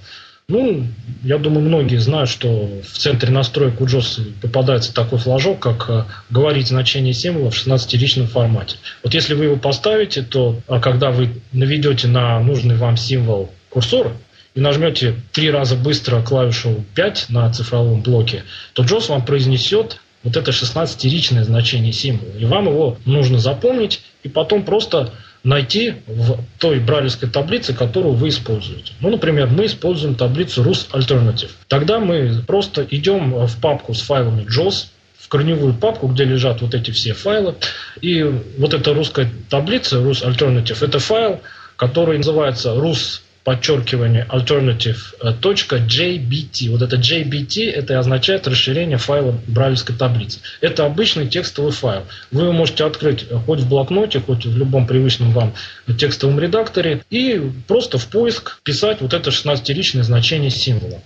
Ну, 0.50 0.88
я 1.24 1.38
думаю, 1.38 1.62
многие 1.62 1.98
знают, 1.98 2.28
что 2.28 2.82
в 2.82 2.98
центре 2.98 3.32
настроек 3.32 3.80
у 3.80 3.86
JOS 3.86 4.34
попадается 4.42 4.94
такой 4.94 5.20
флажок, 5.20 5.60
как 5.60 5.90
э, 5.90 6.06
говорить 6.32 6.70
значение 6.70 7.14
символа 7.14 7.52
в 7.52 7.54
16-ричном 7.54 8.26
формате. 8.26 8.78
Вот 9.04 9.14
если 9.14 9.36
вы 9.36 9.46
его 9.46 9.58
поставите, 9.58 10.24
то 10.24 10.60
а 10.68 10.80
когда 10.80 11.12
вы 11.12 11.30
наведете 11.54 12.08
на 12.08 12.40
нужный 12.40 12.78
вам 12.78 12.98
символ 12.98 13.52
курсор 13.70 14.12
и 14.56 14.60
нажмете 14.60 15.16
три 15.32 15.52
раза 15.52 15.76
быстро 15.76 16.22
клавишу 16.22 16.84
5 16.96 17.28
на 17.30 17.52
цифровом 17.52 18.02
блоке, 18.02 18.44
то 18.74 18.84
JOS 18.84 19.10
вам 19.10 19.26
произнесет 19.26 20.00
вот 20.24 20.36
это 20.36 20.52
16-ричное 20.52 21.44
значение 21.44 21.94
символа. 21.94 22.32
И 22.38 22.46
вам 22.46 22.68
его 22.68 22.98
нужно 23.06 23.40
запомнить 23.40 24.02
и 24.24 24.30
потом 24.30 24.64
просто 24.64 25.14
найти 25.44 25.94
в 26.08 26.40
той 26.60 26.80
брайлевской 26.80 27.30
таблице, 27.30 27.74
которую 27.74 28.16
вы 28.16 28.30
используете. 28.30 28.92
Ну, 29.00 29.10
например, 29.10 29.48
мы 29.48 29.68
используем 29.68 30.16
таблицу 30.16 30.64
Rus 30.64 30.88
Alternative. 30.92 31.52
Тогда 31.68 32.00
мы 32.00 32.44
просто 32.46 32.86
идем 32.90 33.46
в 33.46 33.62
папку 33.62 33.94
с 33.94 34.02
файлами 34.02 34.46
JOS, 34.46 34.88
в 35.18 35.30
корневую 35.30 35.74
папку, 35.76 36.08
где 36.08 36.26
лежат 36.26 36.62
вот 36.62 36.74
эти 36.74 36.92
все 36.92 37.14
файлы. 37.14 37.56
И 38.02 38.24
вот 38.58 38.74
эта 38.74 38.94
русская 38.94 39.30
таблица, 39.50 39.98
Rus 39.98 40.26
Alternative, 40.26 40.84
это 40.84 41.00
файл, 41.00 41.40
который 41.78 42.18
называется 42.18 42.72
Rus 42.72 43.22
подчеркивание 43.50 44.28
alternative.jbt. 44.30 46.70
Вот 46.70 46.84
это 46.84 46.98
JBT, 46.98 47.72
это 47.72 47.98
означает 47.98 48.48
расширение 48.48 49.00
файла 49.00 49.40
брайлевской 49.48 49.96
таблицы. 49.96 50.38
Это 50.62 50.86
обычный 50.86 51.28
текстовый 51.28 51.72
файл. 51.72 52.06
Вы 52.30 52.44
его 52.44 52.52
можете 52.52 52.84
открыть 52.84 53.26
хоть 53.48 53.62
в 53.62 53.68
блокноте, 53.68 54.20
хоть 54.20 54.46
в 54.46 54.56
любом 54.56 54.86
привычном 54.86 55.32
вам 55.32 55.56
текстовом 55.98 56.40
редакторе 56.40 57.02
и 57.10 57.42
просто 57.68 57.98
в 57.98 58.06
поиск 58.10 58.62
писать 58.62 59.02
вот 59.02 59.16
это 59.16 59.32
16-ричное 59.32 60.04
значение 60.04 60.52
символа. 60.52 61.02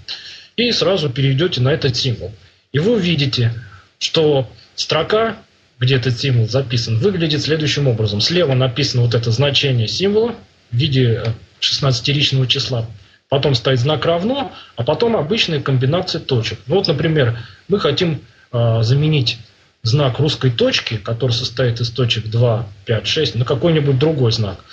И 0.58 0.69
сразу 0.73 1.10
перейдете 1.10 1.62
на 1.62 1.69
этот 1.69 1.95
символ. 1.95 2.34
И 2.73 2.79
вы 2.79 2.95
увидите, 2.95 3.53
что 3.99 4.49
строка 4.75 5.38
где 5.79 5.95
этот 5.95 6.19
символ 6.19 6.49
записан, 6.49 6.97
выглядит 6.97 7.41
следующим 7.41 7.88
образом. 7.88 8.19
Слева 8.21 8.53
написано 8.53 9.03
вот 9.03 9.15
это 9.15 9.32
значение 9.32 9.88
символа 9.88 10.36
в 10.71 10.75
виде 10.75 11.23
16-ричного 11.63 12.47
числа. 12.47 12.86
Потом 13.30 13.56
стоит 13.56 13.80
знак 13.80 14.06
равно, 14.06 14.52
а 14.76 14.84
потом 14.84 15.17
обычная 15.17 15.60
комбинация 15.60 16.21
точек. 16.21 16.60
Ну, 16.67 16.76
вот, 16.76 16.88
например, 16.88 17.39
мы 17.67 17.80
хотим 17.80 18.21
э, 18.52 18.84
заменить 18.84 19.39
знак 19.82 20.19
русской 20.19 20.52
точки, 20.52 20.97
который 20.97 21.32
состоит 21.32 21.82
из 21.82 21.89
точек 21.89 22.28
2, 22.28 22.67
5, 22.86 23.08
6, 23.08 23.34
на 23.36 23.45
какой-нибудь 23.45 23.97
другой 23.97 24.32
знак, 24.32 24.63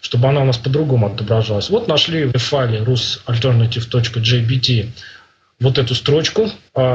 чтобы 0.00 0.28
она 0.28 0.42
у 0.42 0.44
нас 0.44 0.58
по-другому 0.58 1.06
отображалась. 1.06 1.70
Вот 1.70 1.86
нашли 1.88 2.24
в 2.24 2.38
файле 2.38 2.80
rusalternative.jbt 2.80 4.88
вот 5.60 5.78
эту 5.78 5.94
строчку. 5.94 6.50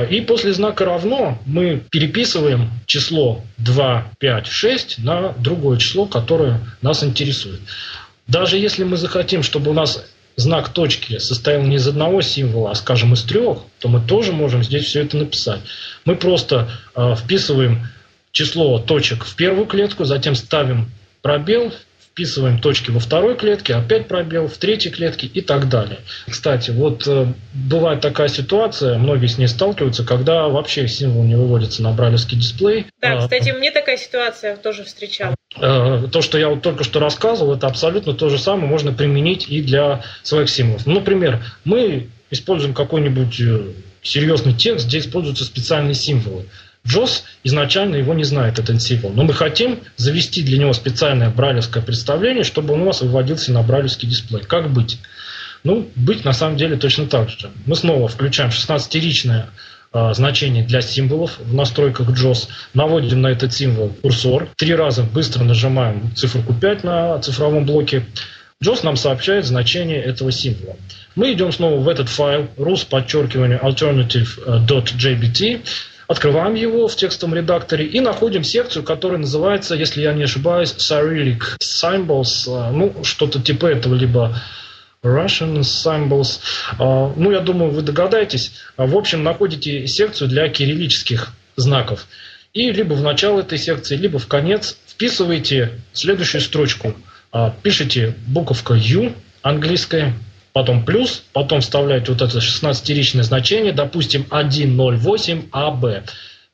И 0.09 0.21
после 0.21 0.53
знака 0.53 0.85
равно 0.85 1.39
мы 1.45 1.83
переписываем 1.91 2.69
число 2.85 3.43
2, 3.57 4.05
5, 4.19 4.47
6 4.47 4.99
на 4.99 5.33
другое 5.33 5.77
число, 5.77 6.05
которое 6.05 6.61
нас 6.81 7.03
интересует. 7.03 7.59
Даже 8.27 8.57
если 8.57 8.83
мы 8.83 8.97
захотим, 8.97 9.43
чтобы 9.43 9.71
у 9.71 9.73
нас 9.73 10.05
знак 10.35 10.69
точки 10.69 11.17
состоял 11.19 11.61
не 11.61 11.75
из 11.75 11.87
одного 11.87 12.21
символа, 12.21 12.71
а, 12.71 12.75
скажем, 12.75 13.13
из 13.13 13.23
трех, 13.23 13.59
то 13.79 13.87
мы 13.87 14.01
тоже 14.01 14.31
можем 14.31 14.63
здесь 14.63 14.85
все 14.85 15.01
это 15.01 15.17
написать. 15.17 15.61
Мы 16.05 16.15
просто 16.15 16.69
э, 16.95 17.15
вписываем 17.15 17.87
число 18.31 18.79
точек 18.79 19.25
в 19.25 19.35
первую 19.35 19.67
клетку, 19.67 20.05
затем 20.05 20.35
ставим 20.35 20.89
пробел, 21.21 21.73
вписываем 22.13 22.59
точки 22.59 22.91
во 22.91 22.99
второй 22.99 23.35
клетке, 23.35 23.73
опять 23.73 24.07
пробел, 24.07 24.47
в 24.47 24.55
третьей 24.57 24.91
клетке 24.91 25.25
и 25.25 25.41
так 25.41 25.67
далее. 25.67 25.97
Кстати, 26.29 26.69
вот 26.69 27.07
э, 27.07 27.25
бывает 27.53 28.01
такая 28.01 28.27
ситуация, 28.27 28.99
многие 28.99 29.25
с 29.25 29.39
ней 29.39 29.47
сталкиваются, 29.47 30.05
когда 30.05 30.47
вообще 30.47 30.87
символ 30.87 31.23
не 31.23 31.35
выводится 31.35 31.81
на 31.81 31.91
брайлевский 31.91 32.37
дисплей. 32.37 32.85
Да, 33.01 33.13
а, 33.13 33.21
кстати, 33.21 33.49
мне 33.49 33.71
такая 33.71 33.97
ситуация 33.97 34.57
тоже 34.57 34.83
встречала. 34.83 35.33
Э, 35.59 36.07
то, 36.11 36.21
что 36.21 36.37
я 36.37 36.49
вот 36.49 36.61
только 36.61 36.83
что 36.83 36.99
рассказывал, 36.99 37.55
это 37.55 37.65
абсолютно 37.65 38.13
то 38.13 38.29
же 38.29 38.37
самое 38.37 38.67
можно 38.67 38.93
применить 38.93 39.49
и 39.49 39.63
для 39.63 40.03
своих 40.21 40.51
символов. 40.51 40.85
Ну, 40.85 40.93
например, 40.93 41.43
мы 41.65 42.09
используем 42.29 42.75
какой-нибудь 42.75 43.41
э, 43.41 43.71
серьезный 44.03 44.53
текст, 44.53 44.85
где 44.85 44.99
используются 44.99 45.45
специальные 45.45 45.95
символы. 45.95 46.45
Джос 46.85 47.23
изначально 47.43 47.95
его 47.95 48.13
не 48.13 48.23
знает, 48.23 48.59
этот 48.59 48.81
символ. 48.81 49.11
Но 49.11 49.23
мы 49.23 49.33
хотим 49.33 49.79
завести 49.95 50.43
для 50.43 50.57
него 50.57 50.73
специальное 50.73 51.29
брайлевское 51.29 51.81
представление, 51.81 52.43
чтобы 52.43 52.73
он 52.73 52.81
у 52.81 52.85
нас 52.85 53.01
выводился 53.01 53.53
на 53.53 53.63
брайлевский 53.63 54.07
дисплей. 54.07 54.43
Как 54.43 54.69
быть? 54.69 54.99
Ну, 55.63 55.89
быть 55.95 56.25
на 56.25 56.33
самом 56.33 56.57
деле 56.57 56.75
точно 56.75 57.07
так 57.07 57.29
же. 57.29 57.49
Мы 57.65 57.77
снова 57.77 58.09
включаем 58.09 58.49
16-ричное 58.49 59.47
э, 59.93 60.13
значение 60.13 60.65
для 60.65 60.81
символов 60.81 61.39
в 61.39 61.53
настройках 61.53 62.09
JOS, 62.09 62.49
наводим 62.73 63.21
на 63.21 63.27
этот 63.27 63.53
символ 63.53 63.95
курсор, 64.01 64.49
три 64.57 64.75
раза 64.75 65.03
быстро 65.03 65.45
нажимаем 65.45 66.13
циферку 66.15 66.53
5 66.53 66.83
на 66.83 67.19
цифровом 67.19 67.65
блоке, 67.65 68.05
JOS 68.61 68.79
нам 68.83 68.97
сообщает 68.97 69.45
значение 69.45 70.01
этого 70.01 70.33
символа. 70.33 70.75
Мы 71.15 71.33
идем 71.33 71.51
снова 71.51 71.79
в 71.79 71.87
этот 71.87 72.09
файл 72.09 72.47
rus 72.57 72.87
подчеркивание 72.89 73.59
alternative.jbt, 73.59 75.61
Открываем 76.13 76.53
его 76.53 76.87
в 76.87 76.95
текстовом 76.95 77.33
редакторе 77.33 77.87
и 77.87 77.99
находим 77.99 78.43
секцию, 78.43 78.83
которая 78.83 79.17
называется, 79.17 79.73
если 79.73 80.03
я 80.03 80.13
не 80.13 80.25
ошибаюсь, 80.25 80.75
Cyrillic 80.77 81.57
Symbols, 81.59 82.45
э, 82.45 82.71
ну, 82.71 83.03
что-то 83.03 83.41
типа 83.41 83.65
этого, 83.65 83.95
либо 83.95 84.39
Russian 85.01 85.61
Symbols. 85.61 86.39
Э, 86.73 87.11
ну, 87.15 87.31
я 87.31 87.39
думаю, 87.39 87.71
вы 87.71 87.81
догадаетесь. 87.81 88.51
В 88.77 88.95
общем, 88.95 89.23
находите 89.23 89.87
секцию 89.87 90.27
для 90.29 90.47
кириллических 90.49 91.29
знаков. 91.55 92.05
И 92.53 92.71
либо 92.71 92.93
в 92.93 93.01
начало 93.01 93.39
этой 93.39 93.57
секции, 93.57 93.95
либо 93.95 94.19
в 94.19 94.27
конец 94.27 94.77
вписываете 94.85 95.79
следующую 95.93 96.41
строчку. 96.41 96.93
Пишите 97.63 98.13
буковка 98.27 98.75
U 98.75 99.13
английская, 99.41 100.13
потом 100.53 100.85
плюс, 100.85 101.23
потом 101.33 101.61
вставляете 101.61 102.11
вот 102.11 102.21
это 102.21 102.37
16-ричное 102.37 103.23
значение, 103.23 103.73
допустим, 103.73 104.25
108 104.25 105.49
АБ. 105.51 105.85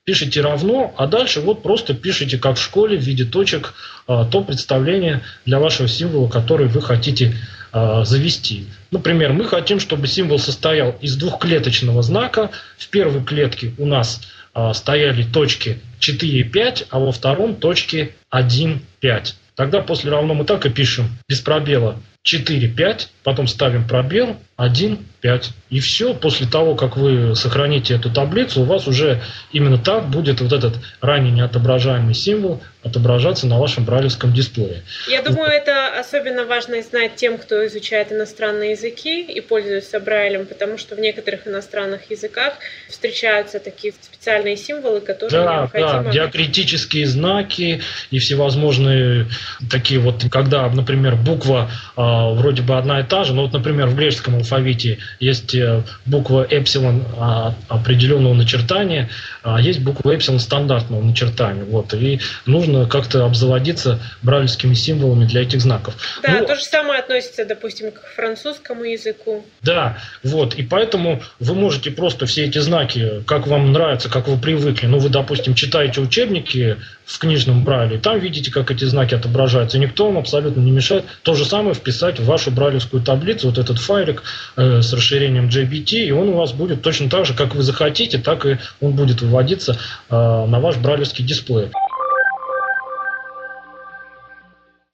Пишите 0.06 0.42
равно, 0.42 0.94
а 0.98 1.06
дальше 1.06 1.42
вот 1.42 1.62
просто 1.62 1.94
пишите, 1.94 2.40
как 2.40 2.58
в 2.58 2.62
школе, 2.64 2.98
в 2.98 3.02
виде 3.02 3.26
точек, 3.26 3.76
а, 4.08 4.26
то 4.26 4.42
представление 4.42 5.22
для 5.46 5.60
вашего 5.60 5.88
символа, 5.88 6.28
который 6.28 6.68
вы 6.68 6.82
хотите 6.82 7.36
а, 7.72 8.04
завести. 8.06 8.66
Например, 8.90 9.34
мы 9.34 9.46
хотим, 9.46 9.80
чтобы 9.80 10.08
символ 10.08 10.40
состоял 10.40 10.96
из 11.02 11.16
двухклеточного 11.16 12.02
знака. 12.02 12.50
В 12.78 12.88
первой 12.88 13.24
клетке 13.24 13.74
у 13.78 13.86
нас 13.86 14.22
а, 14.56 14.74
стояли 14.74 15.24
точки 15.24 15.80
4 16.00 16.40
и 16.40 16.44
5, 16.44 16.88
а 16.90 17.00
во 17.00 17.12
втором 17.12 17.56
точки 17.56 18.16
1, 18.32 18.82
5. 19.02 19.36
Тогда 19.56 19.82
после 19.82 20.10
равно 20.10 20.34
мы 20.34 20.46
так 20.46 20.66
и 20.66 20.70
пишем 20.70 21.10
без 21.28 21.42
пробела 21.42 21.98
4, 22.24 22.68
5, 22.70 23.10
потом 23.30 23.48
ставим 23.48 23.88
пробел 23.88 24.38
1, 24.58 24.98
5. 25.22 25.50
И 25.70 25.80
все, 25.80 26.14
после 26.16 26.48
того, 26.48 26.76
как 26.76 26.98
вы 26.98 27.36
сохраните 27.36 27.94
эту 27.94 28.10
таблицу, 28.12 28.62
у 28.62 28.64
вас 28.66 28.88
уже 28.88 29.22
именно 29.52 29.78
так 29.78 30.10
будет 30.10 30.42
вот 30.42 30.52
этот 30.52 30.80
ранее 31.00 31.32
неотображаемый 31.32 32.16
символ 32.16 32.62
отображаться 32.82 33.46
на 33.46 33.60
вашем 33.60 33.86
брайлевском 33.86 34.34
дисплее. 34.34 34.84
Я 35.08 35.22
думаю, 35.22 35.50
это 35.52 36.00
особенно 36.00 36.46
важно 36.46 36.82
знать 36.82 37.16
тем, 37.16 37.38
кто 37.38 37.66
изучает 37.68 38.12
иностранные 38.12 38.72
языки 38.72 39.22
и 39.22 39.42
пользуется 39.42 40.00
брайлем, 40.00 40.46
потому 40.46 40.78
что 40.78 40.96
в 40.96 41.00
некоторых 41.00 41.46
иностранных 41.46 42.10
языках 42.10 42.54
встречаются 42.90 43.60
такие 43.60 43.94
специальные 44.02 44.58
символы, 44.58 45.02
которые 45.02 45.44
да, 45.44 45.54
необходимо... 45.58 46.04
Да, 46.04 46.12
диакритические 46.12 47.06
знаки 47.06 47.82
и 48.12 48.20
всевозможные 48.20 49.28
такие 49.70 50.00
вот, 50.00 50.24
когда, 50.32 50.68
например, 50.70 51.16
буква 51.16 51.70
э, 51.96 52.02
вроде 52.02 52.62
бы 52.62 52.78
одна 52.78 53.02
и 53.02 53.04
та 53.04 53.19
же, 53.24 53.34
но 53.34 53.44
вот, 53.44 53.54
например, 53.54 53.88
в 53.88 53.96
греческом 53.96 54.36
алфавите 54.36 55.00
есть 55.20 55.56
э, 55.56 55.84
буква 56.06 56.46
эпсилон 56.50 57.04
а, 57.18 57.54
определенного 57.68 58.34
начертания, 58.34 59.10
а 59.44 59.60
есть 59.60 59.80
буква 59.82 60.16
эпсилон 60.16 60.40
стандартного 60.40 61.04
начертания. 61.04 61.64
Вот, 61.64 61.94
и 61.94 62.20
нужно 62.46 62.86
как-то 62.86 63.26
обзаводиться 63.26 64.00
брайлевскими 64.22 64.74
символами 64.74 65.26
для 65.26 65.42
этих 65.42 65.62
знаков. 65.62 65.96
Да, 66.24 66.40
ну, 66.40 66.46
то 66.46 66.56
же 66.56 66.64
самое 66.64 67.00
относится, 67.00 67.46
допустим, 67.46 67.92
к 67.92 68.02
французскому 68.16 68.84
языку. 68.84 69.46
Да, 69.62 69.98
вот, 70.24 70.56
и 70.56 70.64
поэтому 70.64 71.22
вы 71.40 71.56
можете 71.56 71.92
просто 71.92 72.26
все 72.26 72.46
эти 72.46 72.60
знаки, 72.60 73.24
как 73.26 73.48
вам 73.48 73.72
нравится, 73.72 74.10
как 74.10 74.28
вы 74.28 74.38
привыкли, 74.38 74.88
ну, 74.88 75.00
вы, 75.00 75.10
допустим, 75.10 75.54
читаете 75.54 76.02
учебники 76.02 76.78
в 77.10 77.18
книжном 77.18 77.64
брайле, 77.64 77.98
там 77.98 78.20
видите, 78.20 78.52
как 78.52 78.70
эти 78.70 78.86
знаки 78.86 79.16
отображаются, 79.16 79.80
никто 79.80 80.06
вам 80.06 80.20
абсолютно 80.20 80.62
не 80.62 80.70
мешает. 80.70 81.06
То 81.24 81.34
же 81.34 81.44
самое 81.44 81.74
вписать 81.74 82.20
в 82.20 82.26
вашу 82.26 82.52
брайлевскую 82.52 83.02
таблицу, 83.02 83.48
вот 83.48 83.58
этот 83.58 83.80
файлик 83.80 84.22
э, 84.56 84.84
с 84.84 84.94
расширением 84.94 85.50
JBT, 85.50 86.06
и 86.06 86.12
он 86.12 86.30
у 86.30 86.34
вас 86.34 86.52
будет 86.52 86.84
точно 86.84 87.10
так 87.10 87.26
же, 87.26 87.34
как 87.34 87.56
вы 87.56 87.64
захотите, 87.64 88.20
так 88.20 88.46
и 88.46 88.60
он 88.80 88.92
будет 88.92 89.24
выводиться 89.24 89.76
э, 90.10 90.16
на 90.16 90.60
ваш 90.60 90.78
брайлевский 90.78 91.26
дисплей. 91.26 91.70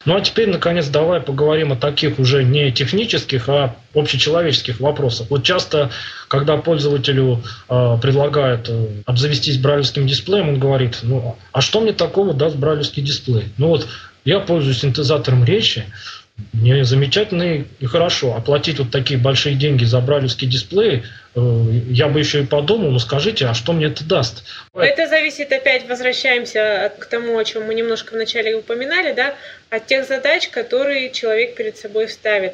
Ну 0.06 0.16
а 0.16 0.22
теперь, 0.22 0.50
наконец, 0.50 0.88
давай 0.88 1.20
поговорим 1.20 1.72
о 1.72 1.76
таких 1.76 2.20
уже 2.20 2.44
не 2.44 2.72
технических, 2.72 3.50
а 3.50 3.76
общечеловеческих 3.96 4.80
вопросах. 4.80 5.28
Вот 5.32 5.44
часто, 5.44 5.90
когда 6.28 6.58
пользователю 6.58 7.42
э, 7.68 7.98
предлагают 8.02 8.70
э, 8.70 8.88
обзавестись 9.06 9.58
брайлевским 9.58 10.06
дисплеем, 10.06 10.50
он 10.50 10.60
говорит, 10.60 11.00
ну 11.02 11.36
а 11.52 11.62
что 11.62 11.82
мне 11.82 11.92
такого 11.92 12.34
даст 12.34 12.56
брайлевский 12.56 13.02
дисплей? 13.02 13.46
Ну 13.58 13.70
вот 13.70 13.88
я 14.26 14.40
пользуюсь 14.40 14.80
синтезатором 14.80 15.44
речи, 15.44 15.86
мне 16.54 16.84
замечательно 16.84 17.66
и 17.80 17.86
хорошо. 17.86 18.36
Оплатить 18.36 18.80
вот 18.80 18.92
такие 18.92 19.20
большие 19.20 19.56
деньги 19.56 19.86
за 19.86 20.02
дисплей, 20.02 21.04
э, 21.36 21.40
я 21.90 22.08
бы 22.08 22.20
еще 22.20 22.42
и 22.42 22.46
подумал, 22.46 22.92
но 22.92 23.00
скажите, 23.00 23.46
а 23.46 23.54
что 23.54 23.72
мне 23.72 23.88
это 23.88 24.04
даст? 24.04 24.44
Это 24.74 25.08
зависит 25.08 25.52
опять, 25.52 25.88
возвращаемся 25.88 26.92
к 27.00 27.06
тому, 27.06 27.38
о 27.38 27.44
чем 27.44 27.64
мы 27.64 27.74
немножко 27.74 28.14
вначале 28.14 28.56
упоминали, 28.56 29.14
да, 29.14 29.36
от 29.70 29.86
тех 29.88 30.08
задач, 30.08 30.50
которые 30.50 31.12
человек 31.12 31.56
перед 31.56 31.78
собой 31.78 32.10
ставит. 32.10 32.54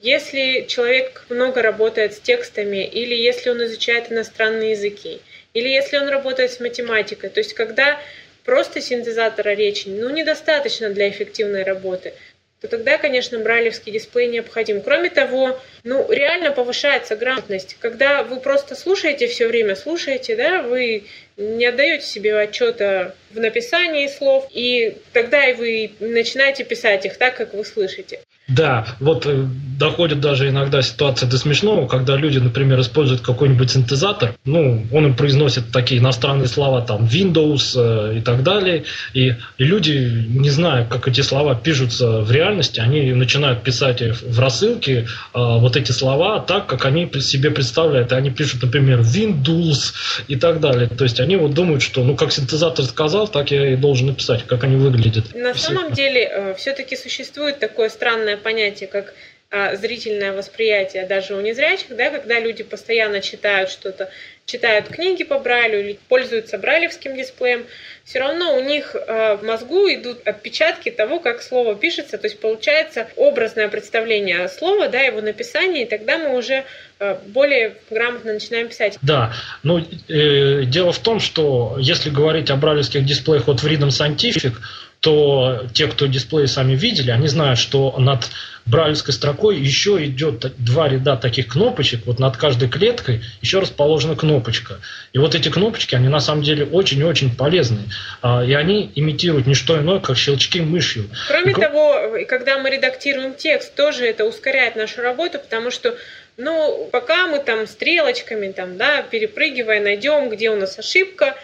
Если 0.00 0.66
человек 0.68 1.24
много 1.30 1.62
работает 1.62 2.14
с 2.14 2.20
текстами, 2.20 2.84
или 2.84 3.14
если 3.14 3.50
он 3.50 3.64
изучает 3.64 4.10
иностранные 4.10 4.72
языки, 4.72 5.20
или 5.54 5.68
если 5.68 5.96
он 5.96 6.08
работает 6.08 6.50
с 6.50 6.60
математикой, 6.60 7.30
то 7.30 7.40
есть 7.40 7.54
когда 7.54 7.98
просто 8.44 8.80
синтезатора 8.80 9.50
речи 9.50 9.88
ну, 9.88 10.10
недостаточно 10.10 10.90
для 10.90 11.08
эффективной 11.08 11.62
работы– 11.62 12.12
то 12.62 12.68
тогда, 12.68 12.96
конечно, 12.96 13.40
брайлевский 13.40 13.92
дисплей 13.92 14.28
необходим. 14.28 14.82
Кроме 14.82 15.10
того, 15.10 15.58
ну, 15.82 16.10
реально 16.10 16.52
повышается 16.52 17.16
грамотность. 17.16 17.76
Когда 17.80 18.22
вы 18.22 18.38
просто 18.38 18.76
слушаете 18.76 19.26
все 19.26 19.48
время, 19.48 19.74
слушаете, 19.74 20.36
да, 20.36 20.62
вы 20.62 21.04
не 21.36 21.66
отдаете 21.66 22.06
себе 22.06 22.38
отчета 22.38 23.16
в 23.32 23.40
написании 23.40 24.06
слов, 24.06 24.46
и 24.52 24.96
тогда 25.12 25.44
и 25.44 25.54
вы 25.54 25.90
начинаете 25.98 26.62
писать 26.62 27.04
их 27.04 27.16
так, 27.16 27.36
как 27.36 27.52
вы 27.52 27.64
слышите. 27.64 28.20
Да, 28.48 28.86
вот 28.98 29.24
э, 29.26 29.46
доходит 29.78 30.20
даже 30.20 30.48
иногда 30.48 30.82
ситуация 30.82 31.28
до 31.28 31.38
смешного, 31.38 31.86
когда 31.86 32.16
люди, 32.16 32.38
например, 32.38 32.80
используют 32.80 33.20
какой-нибудь 33.20 33.70
синтезатор, 33.70 34.34
ну, 34.44 34.84
он 34.92 35.06
им 35.06 35.16
произносит 35.16 35.70
такие 35.72 36.00
иностранные 36.00 36.48
слова, 36.48 36.82
там, 36.82 37.04
Windows 37.04 37.74
э, 37.76 38.18
и 38.18 38.20
так 38.20 38.42
далее, 38.42 38.84
и, 39.14 39.34
и 39.58 39.64
люди, 39.64 40.26
не 40.28 40.50
зная, 40.50 40.84
как 40.84 41.06
эти 41.06 41.20
слова 41.20 41.54
пишутся 41.54 42.20
в 42.20 42.30
реальности, 42.32 42.80
они 42.80 43.12
начинают 43.12 43.62
писать 43.62 44.02
в 44.02 44.38
рассылке 44.38 44.98
э, 45.00 45.04
вот 45.34 45.76
эти 45.76 45.92
слова 45.92 46.40
так, 46.40 46.66
как 46.66 46.84
они 46.84 47.10
себе 47.20 47.50
представляют, 47.50 48.12
и 48.12 48.14
они 48.16 48.30
пишут, 48.30 48.62
например, 48.62 49.00
Windows 49.00 49.94
и 50.26 50.36
так 50.36 50.60
далее, 50.60 50.88
то 50.88 51.04
есть 51.04 51.20
они 51.20 51.36
вот 51.36 51.54
думают, 51.54 51.82
что, 51.82 52.02
ну, 52.02 52.16
как 52.16 52.32
синтезатор 52.32 52.84
сказал, 52.84 53.28
так 53.28 53.52
я 53.52 53.72
и 53.72 53.76
должен 53.76 54.08
написать, 54.08 54.44
как 54.46 54.64
они 54.64 54.76
выглядят. 54.76 55.32
На 55.34 55.54
самом 55.54 55.92
деле, 55.92 56.22
э, 56.22 56.54
все-таки 56.54 56.96
существует 56.96 57.60
такое 57.60 57.88
странное 57.88 58.31
странное 58.32 58.36
понятие, 58.36 58.88
как 58.88 59.14
а, 59.50 59.76
зрительное 59.76 60.32
восприятие 60.32 61.06
даже 61.06 61.34
у 61.34 61.40
незрячих, 61.40 61.94
да, 61.94 62.10
когда 62.10 62.40
люди 62.40 62.62
постоянно 62.62 63.20
читают 63.20 63.68
что-то, 63.68 64.08
читают 64.46 64.88
книги 64.88 65.24
по 65.24 65.38
Брайлю 65.38 65.80
или 65.80 65.98
пользуются 66.08 66.58
брайлевским 66.58 67.14
дисплеем, 67.14 67.66
все 68.04 68.18
равно 68.18 68.56
у 68.56 68.60
них 68.62 68.96
э, 68.96 69.36
в 69.36 69.44
мозгу 69.44 69.88
идут 69.88 70.26
отпечатки 70.26 70.90
того, 70.90 71.20
как 71.20 71.42
слово 71.42 71.74
пишется, 71.74 72.18
то 72.18 72.26
есть 72.26 72.40
получается 72.40 73.06
образное 73.16 73.68
представление 73.68 74.48
слова, 74.48 74.88
да, 74.88 75.00
его 75.00 75.20
написание, 75.20 75.84
и 75.84 75.88
тогда 75.88 76.18
мы 76.18 76.36
уже 76.36 76.64
э, 76.98 77.18
более 77.26 77.76
грамотно 77.90 78.32
начинаем 78.32 78.68
писать. 78.68 78.98
Да, 79.02 79.34
ну 79.62 79.78
э, 80.08 80.64
дело 80.64 80.92
в 80.92 80.98
том, 80.98 81.20
что 81.20 81.76
если 81.78 82.10
говорить 82.10 82.50
о 82.50 82.56
брайлевских 82.56 83.04
дисплеях 83.04 83.48
от 83.48 83.62
Freedom 83.62 83.88
Scientific, 83.88 84.54
то 85.02 85.66
те, 85.74 85.88
кто 85.88 86.06
дисплей 86.06 86.46
сами 86.46 86.76
видели, 86.76 87.10
они 87.10 87.26
знают, 87.26 87.58
что 87.58 87.96
над 87.98 88.30
брайлевской 88.66 89.12
строкой 89.12 89.58
еще 89.58 90.04
идет 90.04 90.52
два 90.58 90.88
ряда 90.88 91.16
таких 91.16 91.48
кнопочек, 91.48 92.06
вот 92.06 92.20
над 92.20 92.36
каждой 92.36 92.68
клеткой 92.68 93.20
еще 93.40 93.58
расположена 93.58 94.14
кнопочка. 94.14 94.78
И 95.12 95.18
вот 95.18 95.34
эти 95.34 95.48
кнопочки, 95.48 95.96
они 95.96 96.06
на 96.06 96.20
самом 96.20 96.44
деле 96.44 96.64
очень 96.64 97.00
и 97.00 97.02
очень 97.02 97.34
полезны. 97.34 97.80
А, 98.22 98.44
и 98.44 98.52
они 98.52 98.92
имитируют 98.94 99.48
не 99.48 99.54
что 99.54 99.76
иное, 99.76 99.98
как 99.98 100.16
щелчки 100.16 100.60
мышью. 100.60 101.10
Кроме 101.26 101.50
и... 101.50 101.54
того, 101.54 102.24
когда 102.28 102.58
мы 102.60 102.70
редактируем 102.70 103.34
текст, 103.34 103.74
тоже 103.74 104.06
это 104.06 104.24
ускоряет 104.24 104.76
нашу 104.76 105.02
работу, 105.02 105.40
потому 105.40 105.72
что 105.72 105.96
ну, 106.36 106.88
пока 106.92 107.26
мы 107.26 107.40
там 107.40 107.66
стрелочками, 107.66 108.52
там, 108.52 108.76
да, 108.76 109.02
перепрыгивая, 109.02 109.82
найдем, 109.82 110.30
где 110.30 110.50
у 110.50 110.56
нас 110.56 110.78
ошибка, 110.78 111.34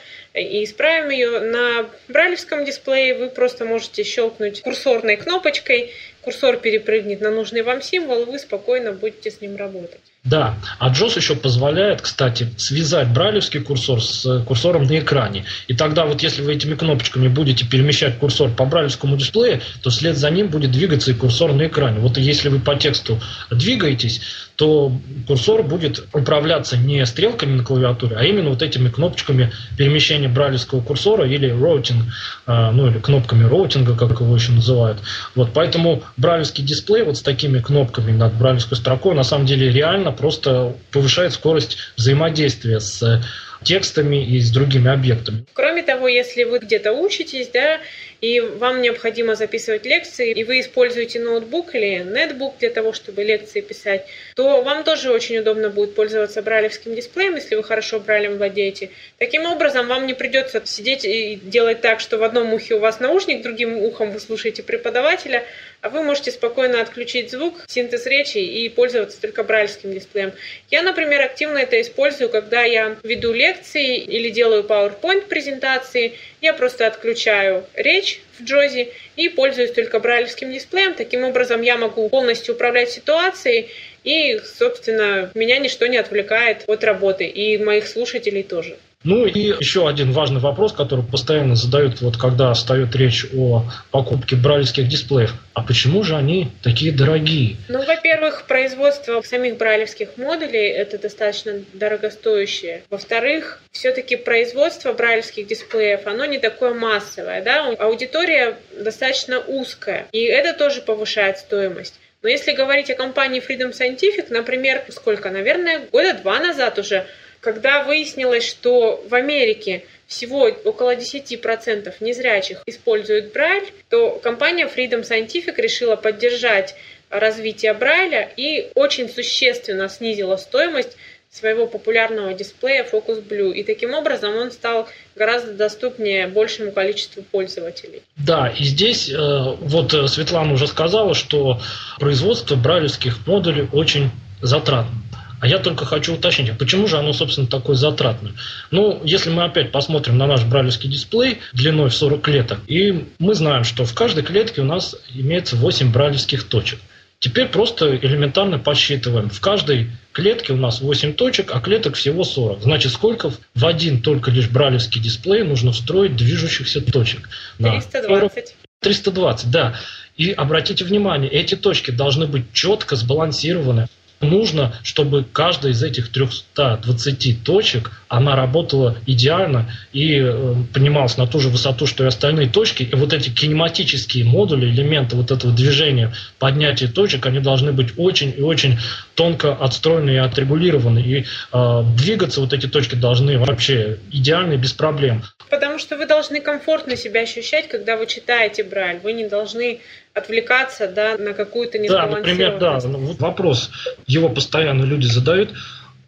и 0.41 0.65
исправим 0.65 1.11
ее. 1.11 1.41
На 1.41 1.87
брайлевском 2.09 2.65
дисплее 2.65 3.15
вы 3.15 3.29
просто 3.29 3.65
можете 3.65 4.05
щелкнуть 4.05 4.63
курсорной 4.63 5.17
кнопочкой, 5.17 5.93
курсор 6.23 6.57
перепрыгнет 6.57 7.21
на 7.21 7.31
нужный 7.31 7.63
вам 7.63 7.83
символ, 7.83 8.27
вы 8.27 8.39
спокойно 8.39 8.93
будете 8.93 9.31
с 9.31 9.41
ним 9.41 9.57
работать. 9.57 10.01
Да, 10.25 10.57
а 10.79 10.93
JAWS 10.93 11.17
еще 11.17 11.37
позволяет, 11.37 12.03
кстати, 12.03 12.49
связать 12.59 13.09
брайлевский 13.09 13.61
курсор 13.61 14.03
с 14.03 14.43
курсором 14.45 14.85
на 14.85 14.99
экране. 14.99 15.47
И 15.69 15.75
тогда 15.75 16.05
вот 16.05 16.23
если 16.23 16.43
вы 16.43 16.55
этими 16.55 16.75
кнопочками 16.75 17.29
будете 17.29 17.67
перемещать 17.67 18.19
курсор 18.19 18.51
по 18.51 18.67
брайлевскому 18.67 19.17
дисплею, 19.17 19.61
то 19.83 19.91
вслед 19.91 20.17
за 20.17 20.29
ним 20.31 20.49
будет 20.49 20.73
двигаться 20.73 21.13
и 21.13 21.15
курсор 21.15 21.55
на 21.55 21.67
экране. 21.67 22.01
Вот 22.01 22.19
если 22.19 22.49
вы 22.49 22.59
по 22.59 22.75
тексту 22.75 23.21
двигаетесь, 23.51 24.21
то 24.59 24.91
курсор 25.29 25.63
будет 25.63 26.05
управляться 26.13 26.77
не 26.77 27.07
стрелками 27.07 27.55
на 27.55 27.63
клавиатуре, 27.63 28.17
а 28.17 28.25
именно 28.25 28.51
вот 28.51 28.61
этими 28.61 28.89
кнопочками 28.89 29.53
перемещения 29.77 30.27
брайлевского 30.27 30.81
курсора 30.81 31.29
или 31.29 31.49
роутинг, 31.49 32.03
а, 32.45 32.73
ну 32.73 32.89
или 32.89 32.99
кнопками 32.99 33.45
роутинга, 33.45 33.97
как 33.97 34.21
его 34.21 34.35
еще 34.35 34.51
называют. 34.51 34.99
Вот 35.37 35.51
поэтому 35.55 36.03
брайлевский 36.17 36.65
дисплей 36.65 37.05
вот 37.05 37.19
с 37.19 37.23
такими 37.23 37.61
кнопками 37.61 38.11
над 38.11 38.35
брайлевской 38.35 38.77
строкой 38.77 39.15
на 39.15 39.23
самом 39.23 39.47
деле 39.47 39.71
реально 39.71 40.11
просто 40.11 40.75
повышает 40.91 41.35
скорость 41.35 41.79
взаимодействия 41.97 42.81
с 42.81 43.23
текстами 43.63 44.25
и 44.25 44.41
с 44.41 44.51
другими 44.51 44.91
объектами. 44.91 45.45
Кроме 45.55 45.83
того, 45.83 46.09
если 46.09 46.45
вы 46.45 46.59
где-то 46.59 46.93
учитесь, 46.93 47.49
да, 47.53 47.79
и 48.21 48.41
вам 48.41 48.83
необходимо 48.83 49.35
записывать 49.35 49.87
лекции, 49.87 50.33
и 50.33 50.45
вы 50.45 50.61
используете 50.61 51.21
ноутбук 51.21 51.75
или 51.75 51.99
нетбук 51.99 52.59
для 52.59 52.71
того, 52.71 52.93
чтобы 52.93 53.23
лекции 53.23 53.61
писать, 53.61 54.07
то 54.35 54.63
вам 54.63 54.85
тоже 54.85 55.13
очень 55.13 55.39
удобно 55.39 55.71
будет 55.71 55.95
пользоваться 55.95 56.43
брайлевским 56.43 56.95
дисплеем, 56.95 57.37
если 57.37 57.55
вы 57.55 57.63
хорошо 57.63 58.01
брайлем 58.01 58.39
владеете. 58.39 58.91
Таким 59.19 59.47
образом, 59.47 59.87
вам 59.87 60.07
не 60.07 60.15
придется 60.15 60.61
сидеть 60.65 61.05
и 61.05 61.37
делать 61.37 61.81
так, 61.81 62.01
что 62.01 62.19
в 62.19 62.25
одном 62.25 62.53
ухе 62.53 62.75
у 62.75 62.81
вас 62.81 62.99
наушник, 63.01 63.43
другим 63.43 63.77
ухом 63.77 64.11
вы 64.11 64.21
слушаете 64.21 64.63
преподавателя, 64.63 65.45
а 65.81 65.91
вы 65.91 66.03
можете 66.03 66.33
спокойно 66.33 66.81
отключить 66.81 67.31
звук, 67.31 67.55
синтез 67.69 68.07
речи 68.07 68.39
и 68.39 68.69
пользоваться 68.69 69.21
только 69.21 69.45
брайлевским 69.45 69.93
дисплеем. 69.93 70.33
Я, 70.71 70.83
например, 70.83 71.23
активно 71.23 71.59
это 71.59 71.81
использую, 71.81 72.31
когда 72.31 72.65
я 72.65 72.97
веду 73.05 73.33
лекции 73.33 73.97
или 73.99 74.31
делаю 74.31 74.65
PowerPoint 74.65 75.27
презентации. 75.29 76.15
Я 76.41 76.53
просто 76.53 76.87
отключаю 76.87 77.65
речь 77.75 78.08
в 78.39 78.45
Джози 78.45 78.89
и 79.17 79.29
пользуюсь 79.29 79.73
только 79.73 79.99
брайлевским 79.99 80.53
дисплеем. 80.53 80.95
Таким 80.95 81.25
образом, 81.25 81.63
я 81.63 81.77
могу 81.77 82.09
полностью 82.09 82.55
управлять 82.55 82.91
ситуацией 82.91 83.69
и, 84.05 84.39
собственно, 84.39 85.31
меня 85.35 85.59
ничто 85.59 85.87
не 85.87 85.99
отвлекает 85.99 86.65
от 86.67 86.85
работы, 86.85 87.27
и 87.27 87.59
моих 87.59 87.87
слушателей 87.87 88.43
тоже. 88.43 88.77
Ну 89.05 89.27
и 89.27 89.39
еще 89.61 89.89
один 89.89 90.11
важный 90.11 90.41
вопрос, 90.41 90.73
который 90.73 91.05
постоянно 91.05 91.55
задают, 91.55 92.01
вот 92.01 92.17
когда 92.17 92.53
встает 92.53 92.97
речь 92.97 93.27
о 93.33 93.63
покупке 93.93 94.35
брайлевских 94.35 94.89
дисплеев. 94.89 95.35
А 95.55 95.63
почему 95.63 96.03
же 96.03 96.17
они 96.17 96.49
такие 96.65 96.91
дорогие? 96.91 97.57
Ну, 97.69 97.85
во-первых, 97.85 98.47
производство 98.49 99.23
самих 99.23 99.57
брайлевских 99.57 100.17
модулей– 100.17 100.69
это 100.77 100.99
достаточно 100.99 101.61
дорогостоящее. 101.75 102.83
Во-вторых, 102.91 103.63
все-таки 103.71 104.17
производство 104.17 104.93
брайлевских 104.93 105.47
дисплеев, 105.47 106.07
оно 106.09 106.25
не 106.25 106.39
такое 106.39 106.75
массовое, 106.75 107.41
да, 107.43 107.69
аудитория 107.79 108.57
достаточно 108.77 109.39
узкая, 109.39 110.09
и 110.11 110.25
это 110.25 110.59
тоже 110.59 110.81
повышает 110.81 111.39
стоимость. 111.39 111.95
Но 112.21 112.29
если 112.29 112.51
говорить 112.51 112.91
о 112.91 112.97
компании 112.97 113.41
Freedom 113.41 113.71
Scientific, 113.71 114.27
например, 114.31 114.85
сколько, 114.89 115.31
наверное, 115.31 115.83
года 115.93 116.15
два 116.15 116.41
назад 116.41 116.77
уже 116.81 117.07
когда 117.49 117.83
выяснилось, 117.83 118.47
что 118.47 119.03
в 119.09 119.15
Америке 119.15 119.87
всего 120.07 120.51
около 120.65 120.95
10% 120.95 121.95
незрячих 122.01 122.63
используют 122.67 123.33
Брайль, 123.33 123.73
то 123.89 124.21
компания 124.23 124.67
Freedom 124.67 125.01
Scientific 125.01 125.55
решила 125.57 125.97
поддержать 125.97 126.75
развитие 127.09 127.73
Брайля 127.73 128.31
и 128.37 128.71
очень 128.75 129.09
существенно 129.09 129.89
снизила 129.89 130.37
стоимость 130.37 130.99
своего 131.31 131.67
популярного 131.67 132.35
дисплея 132.35 132.85
Focus 132.85 133.27
Blue. 133.27 133.55
И 133.55 133.65
таким 133.65 133.95
образом 133.95 134.37
он 134.37 134.51
стал 134.51 134.87
гораздо 135.17 135.55
доступнее 135.55 136.27
большему 136.27 136.71
количеству 136.73 137.23
пользователей. 137.23 138.03
Да, 138.19 138.49
и 138.49 138.63
здесь 138.63 139.09
э, 139.09 139.17
вот 139.17 139.93
Светлана 140.11 140.53
уже 140.53 140.67
сказала, 140.67 141.15
что 141.15 141.63
производство 141.99 142.57
брайлевских 142.57 143.27
модулей 143.27 143.69
очень 143.73 144.11
затратно. 144.43 144.93
А 145.41 145.47
я 145.47 145.59
только 145.59 145.85
хочу 145.85 146.15
уточнить, 146.15 146.51
а 146.51 146.55
почему 146.55 146.87
же 146.89 146.97
оно, 146.97 147.13
собственно, 147.13 147.47
такое 147.47 147.77
затратное? 147.77 148.33
Ну, 148.71 149.01
если 149.05 149.31
мы 149.31 149.45
опять 149.45 149.71
посмотрим 149.71 150.19
на 150.19 150.27
наш 150.27 150.45
брайлевский 150.45 150.91
дисплей 150.91 151.39
длиной 151.53 151.91
в 151.91 151.95
40 151.95 152.21
клеток, 152.21 152.59
и 152.67 153.07
мы 153.19 153.35
знаем, 153.35 153.65
что 153.65 153.85
в 153.85 153.95
каждой 153.95 154.25
клетке 154.25 154.63
у 154.63 154.65
нас 154.65 154.97
имеется 155.15 155.57
8 155.57 155.93
брайлевских 155.93 156.45
точек. 156.45 156.81
Теперь 157.21 157.49
просто 157.49 157.97
элементарно 157.97 158.61
подсчитываем. 158.61 159.29
В 159.29 159.41
каждой 159.41 159.91
клетке 160.13 160.53
у 160.53 160.57
нас 160.57 160.81
8 160.81 161.15
точек, 161.15 161.51
а 161.53 161.61
клеток 161.61 161.97
всего 161.97 162.23
40. 162.23 162.63
Значит, 162.63 162.93
сколько 162.93 163.33
в 163.55 163.67
один 163.67 164.03
только 164.03 164.31
лишь 164.31 164.49
брайлевский 164.49 165.01
дисплей 165.01 165.43
нужно 165.43 165.73
встроить 165.73 166.15
движущихся 166.15 166.81
точек? 166.81 167.29
320. 167.59 168.55
320, 168.81 169.51
да. 169.51 169.75
И 170.17 170.31
обратите 170.31 170.85
внимание, 170.85 171.31
эти 171.31 171.57
точки 171.57 171.91
должны 171.91 172.27
быть 172.27 172.53
четко 172.53 172.95
сбалансированы 172.95 173.89
нужно, 174.21 174.75
чтобы 174.83 175.25
каждая 175.25 175.73
из 175.73 175.83
этих 175.83 176.11
320 176.11 177.45
точек, 177.45 177.93
она 178.09 178.37
работала 178.37 178.97
идеально 179.07 179.71
и 179.93 180.19
э, 180.19 180.55
поднималась 180.73 181.17
на 181.17 181.27
ту 181.27 181.41
же 181.41 181.49
высоту, 181.49 181.87
что 181.87 182.05
и 182.05 182.07
остальные 182.07 182.49
точки. 182.49 182.83
И 182.83 182.95
вот 182.95 183.13
эти 183.13 183.29
кинематические 183.31 184.25
модули, 184.25 184.67
элементы 184.67 185.17
вот 185.17 185.31
этого 185.31 185.53
движения, 185.53 186.13
поднятия 186.39 186.89
точек, 186.89 187.27
они 187.27 187.41
должны 187.41 187.73
быть 187.73 187.99
очень 187.99 188.35
и 188.37 188.41
очень 188.41 188.79
тонко 189.15 189.53
отстроены 189.55 190.11
и 190.11 190.17
отрегулированы. 190.17 191.01
И 191.01 191.25
э, 191.53 191.85
двигаться 191.97 192.41
вот 192.41 192.53
эти 192.53 192.67
точки 192.67 192.95
должны 192.95 193.39
вообще 193.39 193.99
идеально 194.11 194.55
и 194.55 194.57
без 194.57 194.73
проблем. 194.73 195.23
Потому 195.51 195.79
что 195.79 195.97
вы 195.97 196.07
должны 196.07 196.41
комфортно 196.41 196.97
себя 196.97 197.23
ощущать, 197.23 197.69
когда 197.69 197.97
вы 197.97 198.07
читаете 198.07 198.65
Брайль. 198.65 199.01
Вы 199.03 199.13
не 199.13 199.29
должны 199.29 199.81
отвлекаться 200.19 200.89
да, 200.89 201.17
на 201.17 201.33
какую-то 201.33 201.79
Да, 201.89 202.07
например, 202.07 202.59
да, 202.59 202.79
ну, 202.85 203.15
вопрос 203.19 203.71
его 204.09 204.29
постоянно 204.29 204.83
люди 204.83 205.07
задают. 205.07 205.51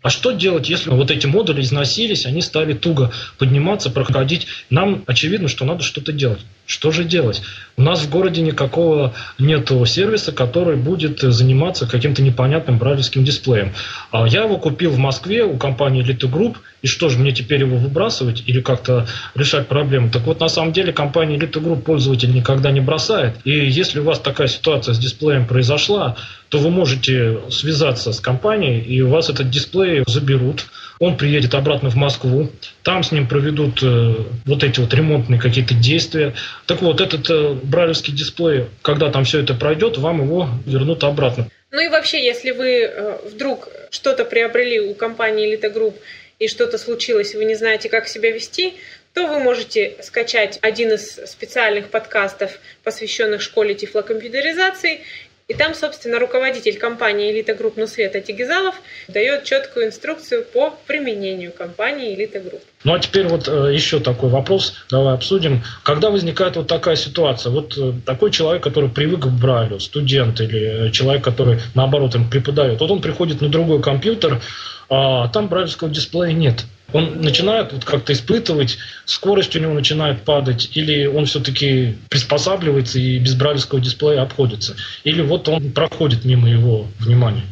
А 0.03 0.09
что 0.09 0.31
делать, 0.33 0.71
если 0.71 0.89
вот 0.89 1.11
эти 1.11 1.27
модули 1.27 1.61
износились, 1.61 2.25
они 2.25 2.41
стали 2.41 2.73
туго 2.73 3.13
подниматься, 3.37 3.91
проходить? 3.91 4.47
Нам 4.71 5.05
очевидно, 5.07 5.47
что 5.47 5.67
надо 5.67 5.83
что-то 5.83 6.11
делать. 6.11 6.41
Что 6.65 6.91
же 6.91 7.05
делать? 7.05 7.43
У 7.77 7.83
нас 7.83 8.01
в 8.01 8.09
городе 8.09 8.41
никакого 8.41 9.13
нет 9.39 9.71
сервиса, 9.87 10.33
который 10.33 10.77
будет 10.77 11.21
заниматься 11.21 11.87
каким-то 11.87 12.23
непонятным 12.23 12.79
брайлевским 12.79 13.25
дисплеем. 13.25 13.75
А 14.11 14.27
я 14.27 14.45
его 14.45 14.57
купил 14.57 14.91
в 14.91 14.99
Москве 14.99 15.45
у 15.45 15.59
компании 15.59 16.03
Elite 16.03 16.31
Group, 16.31 16.57
и 16.83 16.87
что 16.87 17.09
же, 17.09 17.19
мне 17.19 17.33
теперь 17.33 17.61
его 17.61 17.77
выбрасывать 17.77 18.43
или 18.47 18.61
как-то 18.61 19.07
решать 19.35 19.69
проблему? 19.69 20.11
Так 20.11 20.23
вот, 20.23 20.41
на 20.41 20.49
самом 20.49 20.73
деле, 20.73 20.93
компания 20.93 21.37
Elite 21.37 21.63
Group 21.63 21.83
пользователь 21.83 22.33
никогда 22.33 22.71
не 22.71 22.81
бросает. 22.81 23.35
И 23.45 23.51
если 23.51 24.01
у 24.01 24.05
вас 24.05 24.19
такая 24.21 24.49
ситуация 24.49 24.95
с 24.95 24.99
дисплеем 24.99 25.47
произошла, 25.47 26.17
то 26.49 26.59
вы 26.59 26.71
можете 26.71 27.39
связаться 27.51 28.13
с 28.13 28.21
компанией, 28.21 28.81
и 28.81 29.01
у 29.03 29.09
вас 29.09 29.31
этот 29.31 29.51
дисплей 29.51 30.03
заберут 30.07 30.67
он 31.01 31.17
приедет 31.17 31.55
обратно 31.55 31.89
в 31.89 31.95
Москву, 31.97 32.51
там 32.83 33.03
с 33.03 33.11
ним 33.11 33.27
проведут 33.27 33.83
э, 33.83 34.15
вот 34.45 34.63
эти 34.63 34.81
вот 34.81 34.93
ремонтные 34.93 35.41
какие-то 35.41 35.73
действия. 35.73 36.35
Так 36.67 36.83
вот, 36.83 37.01
этот 37.01 37.29
э, 37.31 37.55
брайлевский 37.55 38.13
дисплей, 38.13 38.67
когда 38.83 39.11
там 39.11 39.25
все 39.25 39.41
это 39.41 39.55
пройдет, 39.55 39.97
вам 39.97 40.23
его 40.23 40.51
вернут 40.67 41.03
обратно. 41.03 41.49
Ну 41.71 41.81
и 41.81 41.89
вообще, 41.89 42.23
если 42.23 42.51
вы 42.51 42.83
э, 42.83 43.19
вдруг 43.33 43.69
что-то 43.91 44.27
приобрели 44.27 44.79
у 44.79 44.95
компании 44.95 45.51
«Элита 45.51 45.75
Групп» 45.75 45.95
и 46.41 46.49
что-то 46.49 46.79
случилось, 46.79 47.35
и 47.35 47.37
вы 47.37 47.45
не 47.45 47.55
знаете, 47.55 47.89
как 47.89 48.09
себя 48.09 48.33
вести, 48.33 48.75
то 49.15 49.27
вы 49.27 49.39
можете 49.39 49.97
скачать 50.03 50.59
один 50.63 50.93
из 50.93 51.15
специальных 51.31 51.91
подкастов, 51.91 52.59
посвященных 52.83 53.43
школе 53.43 53.75
тифлокомпьютеризации, 53.75 55.03
И 55.51 55.55
там, 55.55 55.75
собственно, 55.75 56.21
руководитель 56.21 56.79
компании 56.79 57.33
«Элита 57.33 57.55
Групп» 57.55 57.77
Нусрет 57.77 58.21
Адигезалов 58.21 58.77
дает 59.09 59.43
четкую 59.43 59.87
инструкцию 59.89 60.45
по 60.45 60.73
применению 60.87 61.51
компании 61.51 62.15
«Элита 62.15 62.39
Групп». 62.39 62.63
Ну 62.85 62.95
а 62.95 63.01
теперь 63.01 63.27
вот 63.27 63.49
э, 63.49 63.75
еще 63.75 63.99
такой 63.99 64.31
вопрос, 64.31 64.75
давай 64.93 65.13
обсудим. 65.13 65.65
Когда 65.83 66.11
возникает 66.11 66.55
вот 66.55 66.69
такая 66.69 66.95
ситуация, 66.95 67.51
вот 67.51 67.77
э, 67.77 67.95
такой 68.07 68.31
человек, 68.31 68.63
который 68.63 68.91
привык 68.91 69.23
к 69.23 69.27
Брайлю, 69.27 69.81
студент 69.81 70.41
или 70.41 70.87
э, 70.87 70.91
человек, 70.93 71.25
который 71.25 71.59
наоборот 71.75 72.15
им 72.15 72.31
преподает, 72.31 72.79
вот 72.81 72.93
он 72.93 73.01
приходит 73.01 73.41
на 73.41 73.49
другой 73.49 73.83
компьютер, 73.83 74.41
а 74.89 75.27
там 75.27 75.49
брайлевского 75.49 75.91
дисплея 75.91 76.33
нет. 76.33 76.65
Он 76.93 77.21
начинает 77.21 77.73
вот 77.73 77.85
как-то 77.85 78.13
испытывать, 78.13 78.79
скорость 79.05 79.57
у 79.57 79.59
него 79.59 79.73
начинает 79.73 80.23
падать, 80.23 80.71
или 80.75 81.07
он 81.07 81.27
все-таки 81.27 81.97
приспосабливается 82.09 82.99
и 82.99 83.19
без 83.19 83.35
брайлевского 83.35 83.81
дисплея 83.81 84.23
обходится, 84.23 84.77
или 85.05 85.23
вот 85.23 85.49
он 85.49 85.73
проходит 85.73 86.25
мимо 86.25 86.49
его 86.49 86.87
внимания. 86.99 87.45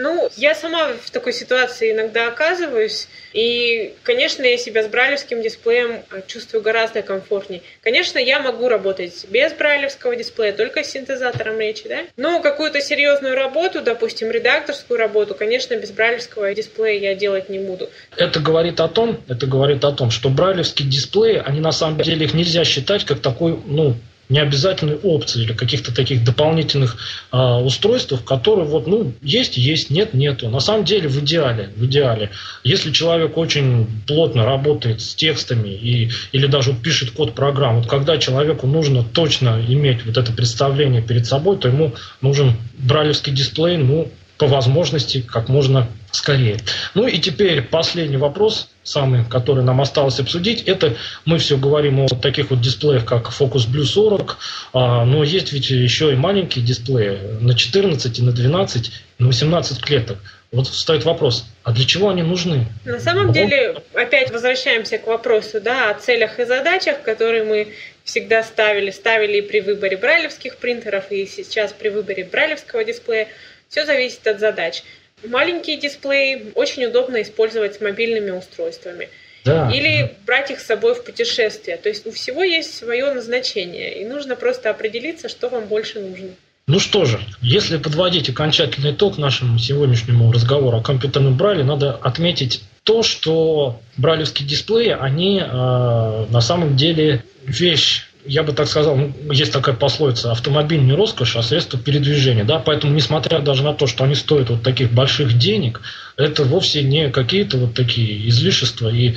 Ну, 0.00 0.28
я 0.36 0.54
сама 0.54 0.92
в 0.92 1.10
такой 1.10 1.32
ситуации 1.32 1.90
иногда 1.90 2.28
оказываюсь, 2.28 3.08
и, 3.32 3.94
конечно, 4.04 4.44
я 4.44 4.56
себя 4.56 4.84
с 4.84 4.86
брайлевским 4.86 5.42
дисплеем 5.42 6.02
э, 6.12 6.22
чувствую 6.24 6.62
гораздо 6.62 7.02
комфортнее. 7.02 7.62
Конечно, 7.82 8.20
я 8.20 8.38
могу 8.38 8.68
работать 8.68 9.26
без 9.28 9.52
брайлевского 9.54 10.14
дисплея, 10.14 10.52
только 10.52 10.84
с 10.84 10.90
синтезатором 10.90 11.58
речи, 11.58 11.88
да? 11.88 12.02
Но 12.16 12.40
какую-то 12.40 12.80
серьезную 12.80 13.34
работу, 13.34 13.82
допустим, 13.82 14.30
редакторскую 14.30 15.00
работу, 15.00 15.34
конечно, 15.34 15.74
без 15.74 15.90
брайлевского 15.90 16.54
дисплея 16.54 17.00
я 17.00 17.14
делать 17.16 17.48
не 17.48 17.58
буду. 17.58 17.90
Это 18.16 18.38
говорит 18.38 18.78
о 18.78 18.86
том, 18.86 19.20
это 19.26 19.48
говорит 19.48 19.84
о 19.84 19.90
том, 19.90 20.12
что 20.12 20.28
брайлевские 20.28 20.88
дисплеи, 20.88 21.42
они 21.44 21.58
на 21.58 21.72
самом 21.72 22.00
деле 22.02 22.26
их 22.26 22.34
нельзя 22.34 22.62
считать 22.62 23.04
как 23.04 23.18
такой, 23.18 23.58
ну, 23.66 23.96
необязательной 24.28 24.96
опции 24.96 25.42
или 25.42 25.52
каких-то 25.52 25.94
таких 25.94 26.24
дополнительных 26.24 26.96
э, 27.32 27.36
устройств, 27.36 28.12
которые 28.24 28.66
вот, 28.66 28.86
ну, 28.86 29.12
есть, 29.22 29.56
есть, 29.56 29.90
нет, 29.90 30.14
нету. 30.14 30.48
На 30.48 30.60
самом 30.60 30.84
деле 30.84 31.08
в 31.08 31.18
идеале, 31.20 31.70
в 31.76 31.86
идеале, 31.86 32.30
если 32.64 32.92
человек 32.92 33.36
очень 33.36 33.86
плотно 34.06 34.44
работает 34.44 35.00
с 35.00 35.14
текстами 35.14 35.68
и, 35.68 36.10
или 36.32 36.46
даже 36.46 36.74
пишет 36.74 37.12
код 37.12 37.34
программ, 37.34 37.76
вот 37.76 37.86
когда 37.86 38.18
человеку 38.18 38.66
нужно 38.66 39.02
точно 39.02 39.62
иметь 39.66 40.04
вот 40.04 40.16
это 40.16 40.32
представление 40.32 41.02
перед 41.02 41.26
собой, 41.26 41.56
то 41.56 41.68
ему 41.68 41.94
нужен 42.20 42.54
бралевский 42.78 43.32
дисплей, 43.32 43.76
ну, 43.76 44.10
по 44.36 44.46
возможности 44.46 45.20
как 45.20 45.48
можно 45.48 45.88
скорее. 46.10 46.58
Ну 46.94 47.06
и 47.06 47.18
теперь 47.18 47.62
последний 47.62 48.16
вопрос, 48.16 48.68
самый, 48.82 49.24
который 49.24 49.62
нам 49.62 49.80
осталось 49.80 50.20
обсудить, 50.20 50.62
это 50.62 50.96
мы 51.24 51.38
все 51.38 51.56
говорим 51.56 52.00
о 52.00 52.08
таких 52.08 52.50
вот 52.50 52.60
дисплеях, 52.60 53.04
как 53.04 53.28
Focus 53.28 53.68
Blue 53.70 53.84
40, 53.84 54.38
а, 54.72 55.04
но 55.04 55.22
есть 55.22 55.52
ведь 55.52 55.70
еще 55.70 56.12
и 56.12 56.16
маленькие 56.16 56.64
дисплеи 56.64 57.18
на 57.40 57.54
14, 57.54 58.20
на 58.20 58.32
12, 58.32 58.92
на 59.18 59.26
18 59.26 59.80
клеток. 59.80 60.18
Вот 60.50 60.66
встает 60.66 61.04
вопрос, 61.04 61.44
а 61.62 61.72
для 61.72 61.84
чего 61.84 62.08
они 62.08 62.22
нужны? 62.22 62.64
На 62.86 62.98
самом 62.98 63.32
деле, 63.32 63.82
опять 63.92 64.30
возвращаемся 64.30 64.96
к 64.96 65.06
вопросу 65.06 65.60
да, 65.60 65.90
о 65.90 65.94
целях 65.94 66.40
и 66.40 66.46
задачах, 66.46 67.02
которые 67.02 67.44
мы 67.44 67.74
всегда 68.02 68.42
ставили, 68.42 68.90
ставили 68.90 69.38
и 69.38 69.42
при 69.42 69.60
выборе 69.60 69.98
брайлевских 69.98 70.56
принтеров, 70.56 71.12
и 71.12 71.26
сейчас 71.26 71.74
при 71.74 71.90
выборе 71.90 72.24
брайлевского 72.24 72.82
дисплея. 72.82 73.28
Все 73.68 73.84
зависит 73.84 74.26
от 74.26 74.40
задач. 74.40 74.82
Маленькие 75.26 75.76
дисплеи 75.78 76.52
очень 76.54 76.84
удобно 76.84 77.22
использовать 77.22 77.74
с 77.76 77.80
мобильными 77.80 78.30
устройствами. 78.30 79.08
Да. 79.44 79.70
Или 79.72 80.14
брать 80.26 80.50
их 80.50 80.60
с 80.60 80.66
собой 80.66 80.94
в 80.94 81.04
путешествие. 81.04 81.76
То 81.76 81.88
есть 81.88 82.06
у 82.06 82.12
всего 82.12 82.42
есть 82.42 82.76
свое 82.76 83.12
назначение, 83.12 84.00
и 84.00 84.04
нужно 84.04 84.36
просто 84.36 84.70
определиться, 84.70 85.28
что 85.28 85.48
вам 85.48 85.66
больше 85.66 86.00
нужно. 86.00 86.28
Ну 86.66 86.80
что 86.80 87.06
же, 87.06 87.18
если 87.40 87.78
подводить 87.78 88.28
окончательный 88.28 88.92
итог 88.92 89.16
нашему 89.16 89.58
сегодняшнему 89.58 90.30
разговору 90.30 90.76
о 90.76 90.82
компьютерном 90.82 91.34
брайле, 91.34 91.64
надо 91.64 91.92
отметить 91.92 92.62
то, 92.84 93.02
что 93.02 93.80
брайлевские 93.96 94.46
дисплеи, 94.46 94.94
они 94.98 95.40
э, 95.40 95.46
на 95.46 96.40
самом 96.42 96.76
деле 96.76 97.24
вещь 97.44 98.07
я 98.28 98.42
бы 98.42 98.52
так 98.52 98.68
сказал, 98.68 98.96
ну, 98.96 99.12
есть 99.32 99.52
такая 99.52 99.74
пословица, 99.74 100.30
автомобиль 100.30 100.82
не 100.82 100.92
роскошь, 100.92 101.34
а 101.36 101.42
средство 101.42 101.78
передвижения. 101.78 102.44
Да? 102.44 102.58
Поэтому, 102.58 102.94
несмотря 102.94 103.40
даже 103.40 103.62
на 103.62 103.72
то, 103.72 103.86
что 103.86 104.04
они 104.04 104.14
стоят 104.14 104.50
вот 104.50 104.62
таких 104.62 104.92
больших 104.92 105.36
денег, 105.38 105.80
это 106.18 106.44
вовсе 106.44 106.82
не 106.82 107.10
какие-то 107.10 107.56
вот 107.56 107.74
такие 107.74 108.28
излишества 108.28 108.88
и 108.88 109.14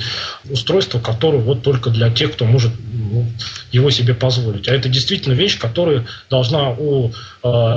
устройства, 0.48 0.98
которые 0.98 1.42
вот 1.42 1.62
только 1.62 1.90
для 1.90 2.10
тех, 2.10 2.32
кто 2.32 2.46
может 2.46 2.72
ну, 2.92 3.26
его 3.70 3.90
себе 3.90 4.14
позволить. 4.14 4.68
А 4.68 4.74
это 4.74 4.88
действительно 4.88 5.34
вещь, 5.34 5.58
которая 5.58 6.06
должна 6.30 6.70
у 6.70 7.10
э, 7.10 7.12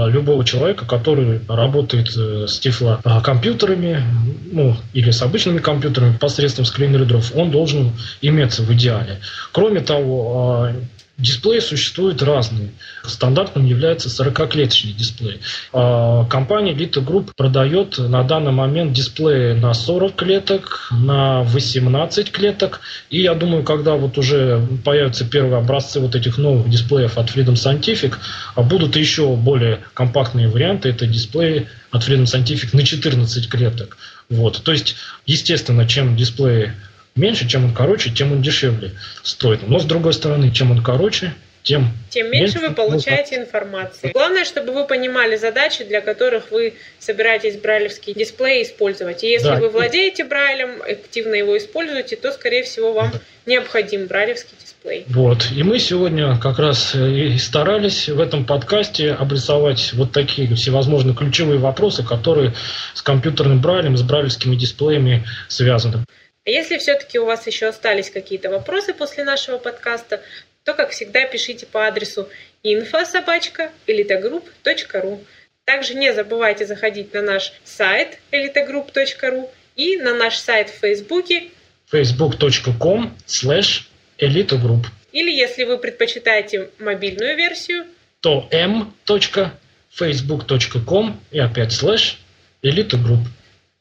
любого 0.09 0.45
человека, 0.45 0.85
который 0.85 1.41
работает 1.49 2.15
э, 2.15 2.45
с 2.47 2.59
тифлокомпьютерами, 2.59 4.03
ну, 4.51 4.77
или 4.93 5.11
с 5.11 5.21
обычными 5.21 5.57
компьютерами 5.57 6.15
посредством 6.15 6.65
скринридеров, 6.65 7.35
он 7.35 7.51
должен 7.51 7.91
иметься 8.21 8.61
в 8.61 8.71
идеале. 8.73 9.19
Кроме 9.51 9.81
того, 9.81 10.69
э, 10.69 10.75
Дисплеи 11.17 11.59
существуют 11.59 12.21
разные. 12.21 12.71
Стандартным 13.05 13.65
является 13.65 14.09
40-клеточный 14.09 14.91
дисплей. 14.91 15.39
А 15.71 16.25
компания 16.25 16.73
Elite 16.73 17.05
Group 17.05 17.31
продает 17.37 17.97
на 17.97 18.23
данный 18.23 18.51
момент 18.51 18.91
дисплеи 18.91 19.53
на 19.53 19.73
40 19.73 20.13
клеток, 20.13 20.89
на 20.91 21.43
18 21.43 22.31
клеток. 22.31 22.81
И 23.09 23.21
я 23.21 23.33
думаю, 23.33 23.63
когда 23.63 23.95
вот 23.95 24.17
уже 24.17 24.61
появятся 24.83 25.23
первые 25.23 25.59
образцы 25.59 26.01
вот 26.01 26.15
этих 26.15 26.37
новых 26.37 26.69
дисплеев 26.69 27.17
от 27.17 27.29
Freedom 27.29 27.53
Scientific, 27.53 28.15
а 28.55 28.61
будут 28.61 28.97
еще 28.97 29.35
более 29.37 29.79
компактные 29.93 30.49
варианты. 30.49 30.89
Это 30.89 31.07
дисплеи 31.07 31.69
от 31.91 32.05
Freedom 32.05 32.23
Scientific 32.23 32.75
на 32.75 32.83
14 32.83 33.47
клеток. 33.47 33.97
Вот. 34.29 34.61
То 34.63 34.71
есть, 34.73 34.95
естественно, 35.25 35.87
чем 35.87 36.17
дисплеи 36.17 36.73
меньше, 37.15 37.47
чем 37.47 37.65
он 37.65 37.73
короче, 37.73 38.09
тем 38.09 38.31
он 38.31 38.41
дешевле 38.41 38.91
стоит. 39.23 39.67
Но 39.67 39.79
с 39.79 39.85
другой 39.85 40.13
стороны, 40.13 40.51
чем 40.51 40.71
он 40.71 40.83
короче, 40.83 41.33
тем, 41.63 41.87
тем 42.11 42.29
меньше, 42.29 42.59
меньше 42.59 42.69
вы 42.69 42.75
получаете 42.75 43.37
информации. 43.37 44.11
Главное, 44.13 44.45
чтобы 44.45 44.71
вы 44.71 44.85
понимали 44.85 45.35
задачи, 45.35 45.83
для 45.83 45.99
которых 45.99 46.51
вы 46.51 46.75
собираетесь 46.99 47.59
брайлевский 47.59 48.13
дисплей 48.13 48.61
использовать. 48.61 49.23
И 49.23 49.27
если 49.27 49.47
да. 49.47 49.55
вы 49.55 49.69
владеете 49.69 50.25
брайлем, 50.25 50.79
активно 50.83 51.33
его 51.33 51.57
используете, 51.57 52.17
то, 52.17 52.31
скорее 52.31 52.61
всего, 52.61 52.93
вам 52.93 53.11
необходим 53.47 54.05
брайлевский 54.05 54.55
дисплей. 54.61 55.05
Вот. 55.07 55.47
И 55.55 55.63
мы 55.63 55.79
сегодня 55.79 56.37
как 56.37 56.59
раз 56.59 56.93
и 56.93 57.35
старались 57.39 58.09
в 58.09 58.19
этом 58.21 58.45
подкасте 58.45 59.13
обрисовать 59.13 59.91
вот 59.93 60.11
такие 60.11 60.53
всевозможные 60.53 61.15
ключевые 61.15 61.57
вопросы, 61.57 62.03
которые 62.03 62.53
с 62.93 63.01
компьютерным 63.01 63.59
брайлем, 63.59 63.97
с 63.97 64.03
брайлевскими 64.03 64.55
дисплеями 64.55 65.25
связаны. 65.47 66.05
А 66.45 66.49
если 66.49 66.77
все-таки 66.77 67.19
у 67.19 67.25
вас 67.25 67.47
еще 67.47 67.67
остались 67.67 68.09
какие-то 68.09 68.49
вопросы 68.49 68.93
после 68.93 69.23
нашего 69.23 69.57
подкаста, 69.57 70.21
то, 70.63 70.73
как 70.73 70.91
всегда, 70.91 71.25
пишите 71.25 71.65
по 71.65 71.87
адресу 71.87 72.27
info.elitogroup.ru. 72.63 75.25
Также 75.65 75.95
не 75.95 76.13
забывайте 76.13 76.65
заходить 76.65 77.13
на 77.13 77.21
наш 77.21 77.51
сайт 77.63 78.19
elitogroup.ru 78.31 79.49
и 79.75 79.97
на 79.97 80.13
наш 80.13 80.37
сайт 80.37 80.69
в 80.69 80.79
Фейсбуке 80.79 81.49
facebook.com 81.91 83.11
slash 83.27 83.83
elitogroup. 84.19 84.85
Или 85.11 85.31
если 85.31 85.63
вы 85.63 85.77
предпочитаете 85.77 86.69
мобильную 86.79 87.35
версию, 87.35 87.85
то 88.19 88.47
m.facebook.com 88.51 91.19
и 91.31 91.39
опять 91.39 91.71
слэш 91.71 92.19
elitogroup. 92.63 93.25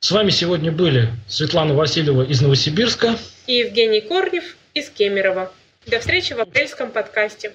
С 0.04 0.10
вами 0.10 0.28
сегодня 0.28 0.70
были 0.70 1.08
Светлана 1.26 1.72
Васильева 1.72 2.24
из 2.24 2.42
Новосибирска 2.42 3.16
и 3.46 3.54
Евгений 3.54 4.02
Корнев 4.02 4.44
из 4.74 4.90
Кемерово. 4.90 5.50
До 5.86 5.98
встречи 5.98 6.34
в 6.34 6.40
апрельском 6.40 6.90
подкасте. 6.90 7.52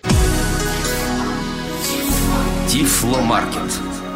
Тифломаркет. 2.68 4.09